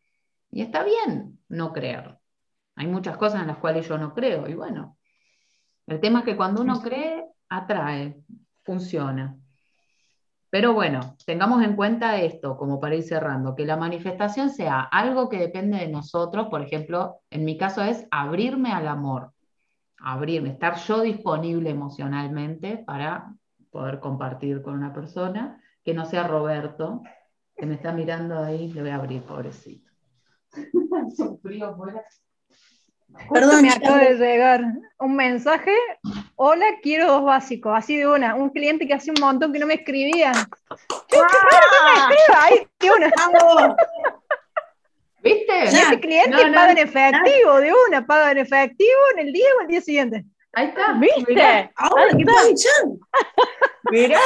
[0.50, 2.18] Y está bien no creer.
[2.76, 4.48] Hay muchas cosas en las cuales yo no creo.
[4.48, 4.98] Y bueno,
[5.88, 8.24] el tema es que cuando uno cree, atrae,
[8.64, 9.36] funciona.
[10.52, 15.30] Pero bueno, tengamos en cuenta esto, como para ir cerrando, que la manifestación sea algo
[15.30, 19.32] que depende de nosotros, por ejemplo, en mi caso es abrirme al amor,
[19.97, 23.34] abrirme, estar yo disponible emocionalmente para
[23.70, 27.02] poder compartir con una persona, que no sea Roberto,
[27.56, 29.89] que me está mirando ahí, le voy a abrir, pobrecito.
[31.41, 31.78] frío
[33.34, 34.64] Perdón, me acaba de llegar
[34.99, 35.74] un mensaje.
[36.36, 38.36] Hola, quiero dos básicos, así de una.
[38.36, 40.32] Un cliente que hace un montón que no me escribía.
[41.07, 41.18] ¿Qué,
[42.80, 43.76] qué me una.
[45.24, 45.64] ¿Viste?
[45.64, 49.68] ese cliente paga en efectivo, de una, paga en efectivo en el día o el
[49.68, 50.26] día siguiente.
[50.53, 50.93] Ahí está.
[50.93, 51.72] ¿Viste?
[51.76, 52.26] Ahora que
[53.91, 54.20] Mirá.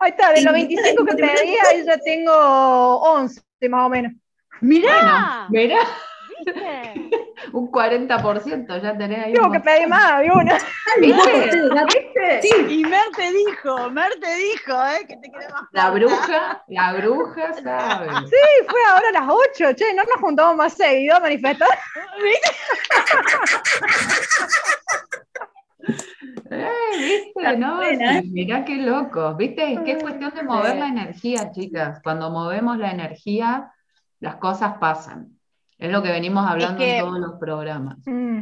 [0.00, 4.12] Ahí está, de los 25 que pedía, ahí ya tengo 11 más o menos.
[4.60, 5.46] Mirá.
[5.50, 5.80] mirá.
[7.52, 9.32] Un 40% ya tenés ahí.
[9.32, 10.58] Tengo que pedir más, una.
[11.00, 12.42] ¿Viste?
[12.42, 12.50] Sí.
[12.68, 15.06] Y Mer te dijo, Mer te dijo, ¿eh?
[15.06, 18.08] Que te quede más La bruja, la bruja sabe.
[18.26, 21.68] Sí, fue ahora a las 8, che, no nos juntamos más seguido a manifestar.
[26.50, 26.68] Eh,
[26.98, 27.56] ¿Viste?
[27.56, 27.80] No,
[28.24, 29.34] mirá qué loco.
[29.34, 29.74] ¿Viste?
[29.74, 32.00] Es que es cuestión de mover la energía, chicas.
[32.02, 33.72] Cuando movemos la energía,
[34.20, 35.37] las cosas pasan.
[35.78, 37.96] Es lo que venimos hablando en todos los programas.
[38.04, 38.40] Mm.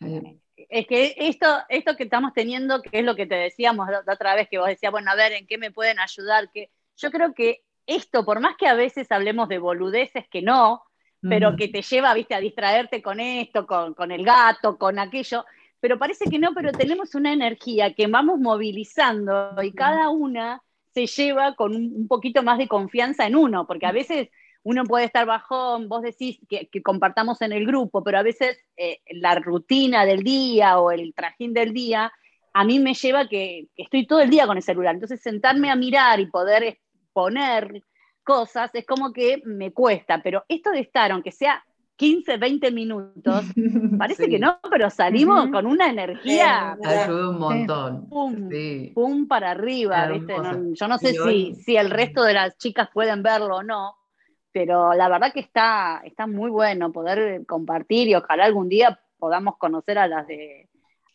[0.00, 0.36] Eh.
[0.68, 4.34] Es que esto, esto que estamos teniendo, que es lo que te decíamos la otra
[4.34, 6.50] vez, que vos decías, bueno, a ver, ¿en qué me pueden ayudar?
[6.50, 10.82] Que yo creo que esto, por más que a veces hablemos de boludeces que no,
[11.20, 11.56] pero mm.
[11.56, 15.44] que te lleva, viste, a distraerte con esto, con, con el gato, con aquello,
[15.80, 20.62] pero parece que no, pero tenemos una energía que vamos movilizando y cada una
[20.94, 24.30] se lleva con un poquito más de confianza en uno, porque a veces
[24.66, 28.98] uno puede estar bajón, vos decís que, compartamos en el grupo, pero a veces eh,
[29.12, 32.12] la rutina del día o el trajín del día
[32.52, 34.94] a mí me lleva que, que, estoy todo el día con el celular.
[34.94, 36.80] Entonces sentarme a mirar y poder
[37.12, 37.80] poner
[38.24, 41.64] cosas es como que me cuesta, pero esto de estar, aunque sea
[41.94, 43.44] 15, 20 minutos,
[43.98, 46.76] parece que no, pero salimos con una energía.
[46.84, 48.08] Ayuda un montón.
[48.08, 48.50] Pum,
[48.92, 50.34] pum para arriba, ¿viste?
[50.72, 53.94] yo no sé si, si el resto de las chicas pueden verlo o no,
[54.56, 59.58] pero la verdad que está, está muy bueno poder compartir y ojalá algún día podamos
[59.58, 60.70] conocer a las de,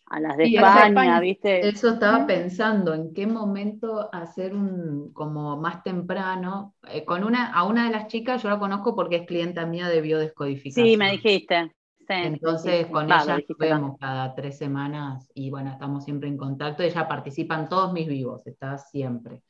[0.05, 1.67] a las de España, ¿viste?
[1.67, 7.63] Eso estaba pensando, en qué momento hacer un, como más temprano, eh, con una, a
[7.63, 10.85] una de las chicas yo la conozco porque es clienta mía de biodescodificación.
[10.85, 11.71] Sí, me dijiste.
[12.07, 16.83] Entonces con ella vemos cada tres semanas y bueno, estamos siempre en contacto.
[16.83, 19.41] Ella participa en todos mis vivos, está siempre.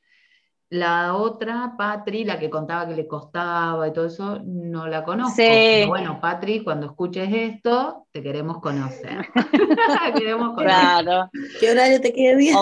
[0.72, 5.36] La otra, Patri, la que contaba que le costaba y todo eso, no la conozco.
[5.36, 5.84] Sí.
[5.86, 9.28] bueno, Patri, cuando escuches esto, te queremos conocer.
[10.18, 10.64] queremos conocer.
[10.64, 11.30] Claro.
[11.60, 12.56] ¿Qué horario te queda bien?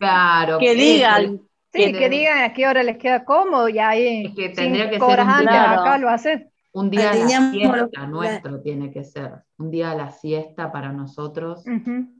[0.00, 0.58] claro.
[0.58, 1.42] Que digan.
[1.72, 4.26] Sí, que, digan a qué hora les queda cómodo y ahí.
[4.26, 6.50] Es que tendría que ser antes, acá lo hace.
[6.74, 10.90] Un día a la siesta nuestro tiene que ser, un día a la siesta para
[10.90, 11.64] nosotros,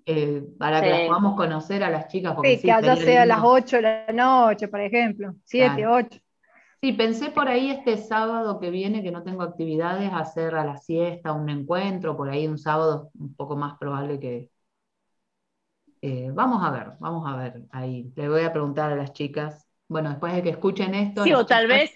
[0.06, 2.34] eh, para que las podamos conocer a las chicas.
[2.36, 6.20] Porque sí, que allá sea a las 8 de la noche, por ejemplo, 7, 8.
[6.80, 10.76] Sí, pensé por ahí este sábado que viene, que no tengo actividades, hacer a la
[10.76, 14.50] siesta un encuentro, por ahí un sábado un poco más probable que...
[16.00, 18.12] Eh, vamos a ver, vamos a ver ahí.
[18.14, 21.24] Le voy a preguntar a las chicas bueno, después de que escuchen esto.
[21.24, 21.92] Sí, o tal vez,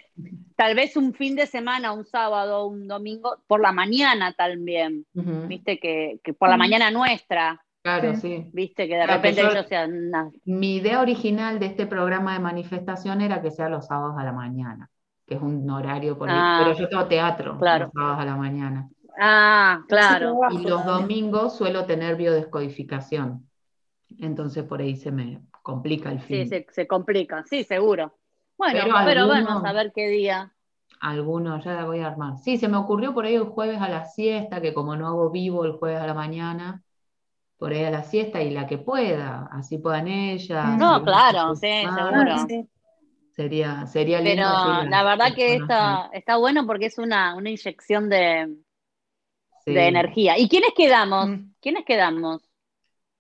[0.57, 5.07] tal vez un fin de semana, un sábado, un domingo, por la mañana también.
[5.13, 7.65] Viste que, por la mañana nuestra.
[7.83, 8.51] Claro, sí.
[8.53, 10.11] Viste que de repente ellos sean.
[10.45, 14.33] Mi idea original de este programa de manifestación era que sea los sábados a la
[14.33, 14.91] mañana,
[15.27, 17.61] que es un horario por ah, Pero yo tengo teatro los
[17.93, 18.89] sábados a la mañana.
[19.21, 20.41] Ah, claro.
[20.51, 23.49] Y los domingos suelo tener biodescodificación.
[24.19, 26.49] Entonces por ahí se me, complica el fin.
[26.49, 28.18] Sí, se, complica, sí, seguro.
[28.59, 30.53] Bueno, pero, vamos a ver qué día.
[31.01, 32.39] Algunos, ya la voy a armar.
[32.39, 35.31] Sí, se me ocurrió por ahí el jueves a la siesta, que como no hago
[35.31, 36.83] vivo el jueves a la mañana,
[37.57, 40.77] por ahí a la siesta y la que pueda, así puedan ellas.
[40.77, 42.37] No, claro, sí, seguro.
[43.31, 44.43] Sería, sería lindo.
[44.43, 48.57] Pero la verdad que está, está bueno porque es una, una inyección de,
[49.65, 50.37] de energía.
[50.37, 51.29] ¿Y quiénes quedamos?
[51.29, 51.53] Mm.
[51.61, 52.43] ¿Quiénes quedamos?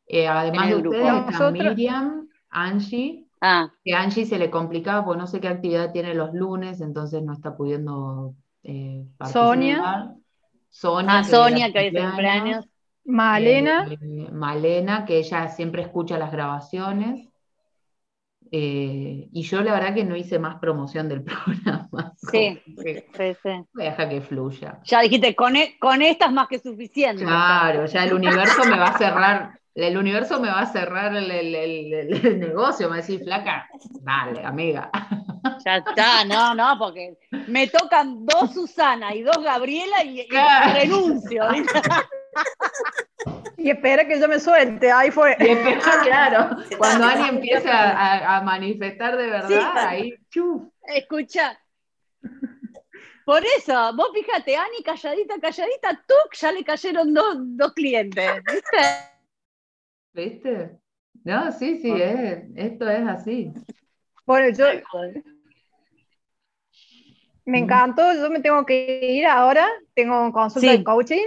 [0.09, 3.73] Eh, además de ustedes está Miriam, Angie, ah.
[3.85, 7.23] que a Angie se le complicaba porque no sé qué actividad tiene los lunes, entonces
[7.23, 10.15] no está pudiendo eh, Sonia.
[10.71, 12.69] Sonia, ah, Sonia, que hoy es cumpleaños.
[13.05, 13.89] Malena.
[13.91, 17.29] Eh, Malena, que ella siempre escucha las grabaciones.
[18.51, 22.15] Eh, y yo la verdad que no hice más promoción del programa.
[22.17, 23.51] Sí, sí, sí.
[23.75, 24.81] Deja que fluya.
[24.85, 27.25] Ya dijiste, con, e, con esta más que suficiente.
[27.25, 32.41] Claro, ya el universo me va a cerrar, el universo me va a cerrar el,
[32.41, 33.69] negocio, me va a decir, flaca,
[34.01, 34.91] dale, amiga.
[35.65, 37.17] Ya está, no, no, porque
[37.47, 40.27] me tocan dos Susana y dos Gabriela y,
[40.75, 41.45] renuncio.
[43.57, 45.37] Y espera que yo me suelte, ahí fue.
[45.41, 50.63] Y espera, claro, cuando Ani empiece a, manifestar de verdad, ahí, chuf.
[50.83, 51.59] Escucha.
[53.25, 59.18] Por eso, vos fíjate, Ani calladita, calladita, tú ya le cayeron dos, dos clientes, ¿viste?
[60.19, 60.77] ¿Viste?
[61.23, 63.53] No, sí, sí, es, esto es así.
[64.27, 64.65] Bueno, yo
[67.45, 71.25] me encantó, yo me tengo que ir ahora, tengo consulta de coaching.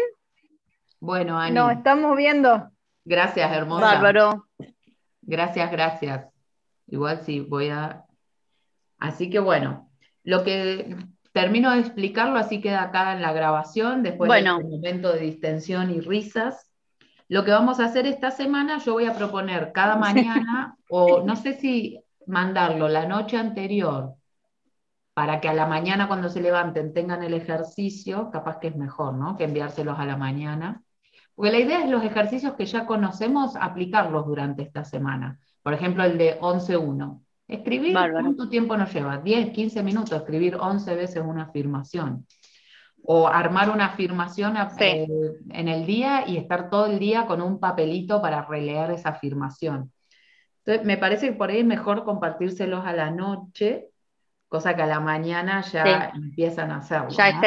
[1.00, 1.56] Bueno, Ani.
[1.56, 2.70] Nos estamos viendo.
[3.06, 3.94] Gracias, hermosa.
[3.94, 4.50] Bárbaro.
[5.22, 6.28] Gracias, gracias.
[6.88, 8.04] Igual sí, voy a...
[8.98, 9.90] Así que bueno,
[10.24, 10.98] lo que
[11.32, 15.92] termino de explicarlo, así queda acá en la grabación, después del este momento de distensión
[15.92, 16.71] y risas.
[17.32, 21.38] Lo que vamos a hacer esta semana, yo voy a proponer cada mañana, o no
[21.38, 24.16] sé si mandarlo la noche anterior
[25.14, 29.14] para que a la mañana cuando se levanten tengan el ejercicio, capaz que es mejor,
[29.14, 29.38] ¿no?
[29.38, 30.84] Que enviárselos a la mañana.
[31.34, 35.40] Porque la idea es los ejercicios que ya conocemos, aplicarlos durante esta semana.
[35.64, 37.22] Por ejemplo, el de 11.1.
[37.48, 39.20] Escribir, ¿cuánto tiempo nos lleva?
[39.20, 42.28] 10, 15 minutos, escribir 11 veces una afirmación.
[43.04, 45.08] O armar una afirmación eh,
[45.50, 49.92] en el día y estar todo el día con un papelito para releer esa afirmación.
[50.60, 53.92] Entonces, me parece que por ahí es mejor compartírselos a la noche
[54.52, 57.08] cosa que a la mañana ya empiezan a hacerlo.
[57.12, 57.40] Ya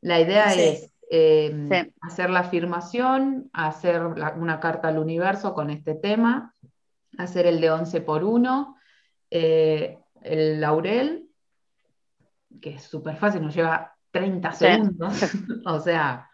[0.00, 6.54] La idea es eh, hacer la afirmación, hacer una carta al universo con este tema,
[7.18, 8.76] hacer el de 11 por 1,
[9.32, 11.30] eh, el laurel,
[12.62, 15.14] que es súper fácil, nos lleva 30 segundos,
[15.66, 16.28] o sea,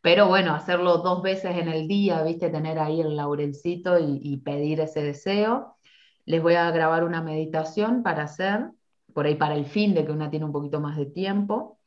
[0.00, 4.80] pero bueno, hacerlo dos veces en el día, viste, tener ahí el laurelcito y pedir
[4.80, 5.76] ese deseo.
[6.24, 8.70] Les voy a grabar una meditación para hacer
[9.18, 11.80] por ahí para el fin de que una tiene un poquito más de tiempo.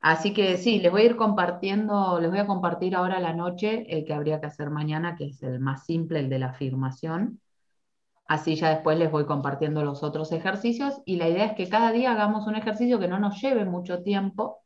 [0.00, 3.86] Así que sí, les voy a ir compartiendo, les voy a compartir ahora la noche
[3.88, 7.40] el que habría que hacer mañana, que es el más simple, el de la afirmación.
[8.26, 11.92] Así ya después les voy compartiendo los otros ejercicios y la idea es que cada
[11.92, 14.63] día hagamos un ejercicio que no nos lleve mucho tiempo,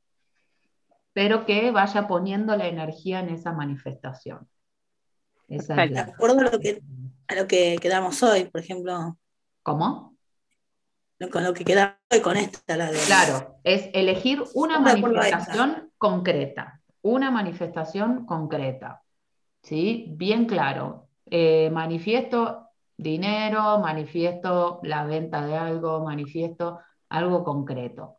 [1.12, 4.48] pero que vaya poniendo la energía en esa manifestación.
[5.48, 6.82] Esa De acuerdo a lo, que,
[7.28, 9.16] a lo que quedamos hoy, por ejemplo.
[9.62, 10.08] ¿Cómo?
[11.32, 12.76] con lo que queda hoy con esta.
[12.76, 12.98] La de...
[12.98, 19.02] Claro, es elegir una manifestación concreta, una manifestación concreta,
[19.62, 20.06] ¿sí?
[20.16, 21.08] Bien claro.
[21.26, 28.18] Eh, manifiesto dinero, manifiesto la venta de algo, manifiesto algo concreto,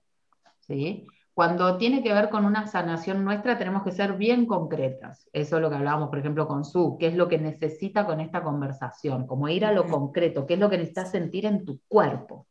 [0.60, 1.08] ¿sí?
[1.40, 5.30] Cuando tiene que ver con una sanación nuestra, tenemos que ser bien concretas.
[5.32, 8.20] Eso es lo que hablábamos, por ejemplo, con Su, qué es lo que necesita con
[8.20, 11.80] esta conversación, como ir a lo concreto, qué es lo que necesitas sentir en tu
[11.88, 12.46] cuerpo.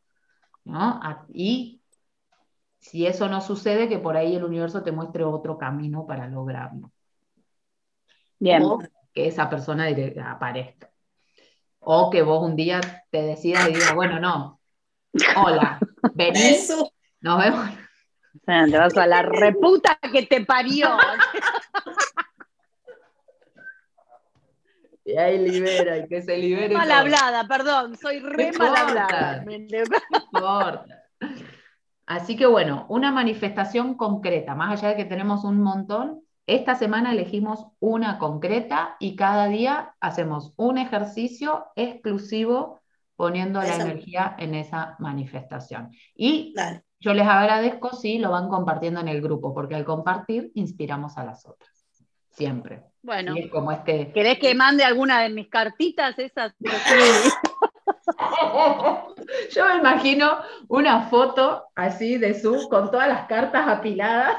[1.31, 1.83] Y
[2.79, 6.91] si eso no sucede, que por ahí el universo te muestre otro camino para lograrlo.
[8.39, 8.63] Bien.
[8.63, 8.79] O
[9.13, 9.85] que esa persona
[10.25, 10.89] aparezca.
[11.77, 12.81] O que vos un día
[13.11, 14.59] te decidas y digas, bueno, no,
[15.37, 15.77] hola,
[16.15, 16.73] venís,
[17.21, 17.69] nos vemos.
[18.45, 20.89] Te vas a la reputa que te parió.
[25.05, 26.75] Y ahí libera, y que se libere.
[26.75, 29.43] Mal hablada, perdón, soy re mal hablada.
[32.05, 37.11] Así que bueno, una manifestación concreta, más allá de que tenemos un montón, esta semana
[37.11, 42.79] elegimos una concreta y cada día hacemos un ejercicio exclusivo
[43.15, 45.91] poniendo la energía en esa manifestación.
[46.15, 46.55] Y
[46.99, 51.23] yo les agradezco si lo van compartiendo en el grupo, porque al compartir inspiramos a
[51.23, 51.69] las otras.
[52.31, 52.83] Siempre.
[53.01, 54.11] Bueno, como este...
[54.11, 56.53] ¿querés que mande alguna de mis cartitas esas?
[59.51, 64.37] Yo me imagino una foto así de su con todas las cartas apiladas.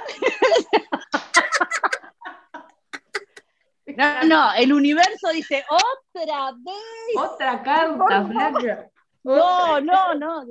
[3.97, 7.17] No, no, el universo dice otra vez.
[7.17, 8.91] Otra carta, Flaca.
[9.25, 10.45] No, no, no.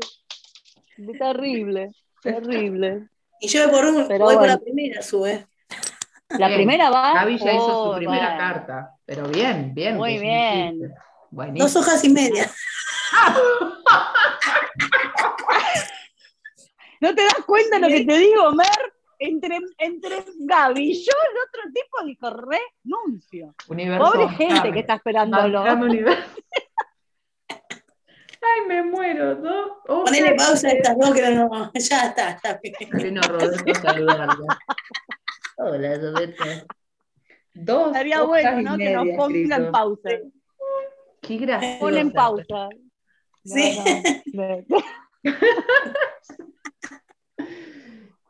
[1.18, 1.92] Terrible,
[2.22, 3.08] terrible.
[3.42, 5.48] Y yo voy por, un, voy por la primera, sube.
[6.30, 7.14] La primera va.
[7.14, 9.98] Gaby ya hizo su primera carta, pero bien, bien.
[9.98, 10.94] Muy bien.
[11.32, 12.50] Dos hojas y media.
[17.02, 18.68] ¿No te das cuenta lo que te digo, Mer?
[19.22, 23.54] Entre, entre Gaby y yo, el otro tipo dijo renuncio.
[23.98, 25.64] Pobre gente que está esperándolo.
[28.42, 29.82] Ay, me muero, ¿no?
[29.86, 32.60] Ponele pausa a estas dos que no, ya está, está
[32.94, 34.60] Vino Roberto a saludarla.
[35.58, 36.44] Hola, Roberto.
[37.54, 37.88] Dos.
[37.88, 38.78] Estaría bueno, ¿no?
[38.78, 40.10] Que nos pongan pausa.
[41.22, 41.80] Qué gracioso.
[41.80, 42.70] Ponen pausa.
[43.44, 43.78] Sí.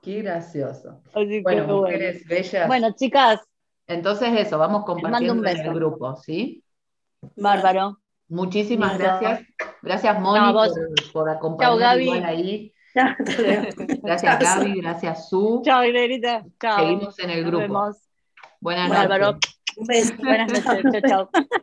[0.01, 1.01] Qué gracioso.
[1.43, 2.67] bueno, mujeres bellas.
[2.67, 3.41] Bueno, chicas.
[3.85, 6.63] Entonces eso, vamos compartiendo en el grupo, ¿sí?
[7.35, 7.99] Bárbaro.
[8.27, 9.41] Muchísimas gracias.
[9.81, 10.53] Gracias, Moni,
[11.13, 12.73] por, acompañarnos ahí.
[14.03, 14.81] Gracias, Gaby.
[14.81, 15.61] Gracias, Su.
[15.63, 16.43] Chao, Inerita.
[16.59, 16.79] Chao.
[16.79, 17.59] Seguimos en el grupo.
[17.59, 17.97] Vemos.
[18.59, 19.55] Buenas noches.
[19.77, 20.13] Un beso.
[20.17, 20.83] Buenas noches.
[20.91, 21.45] chao, chao.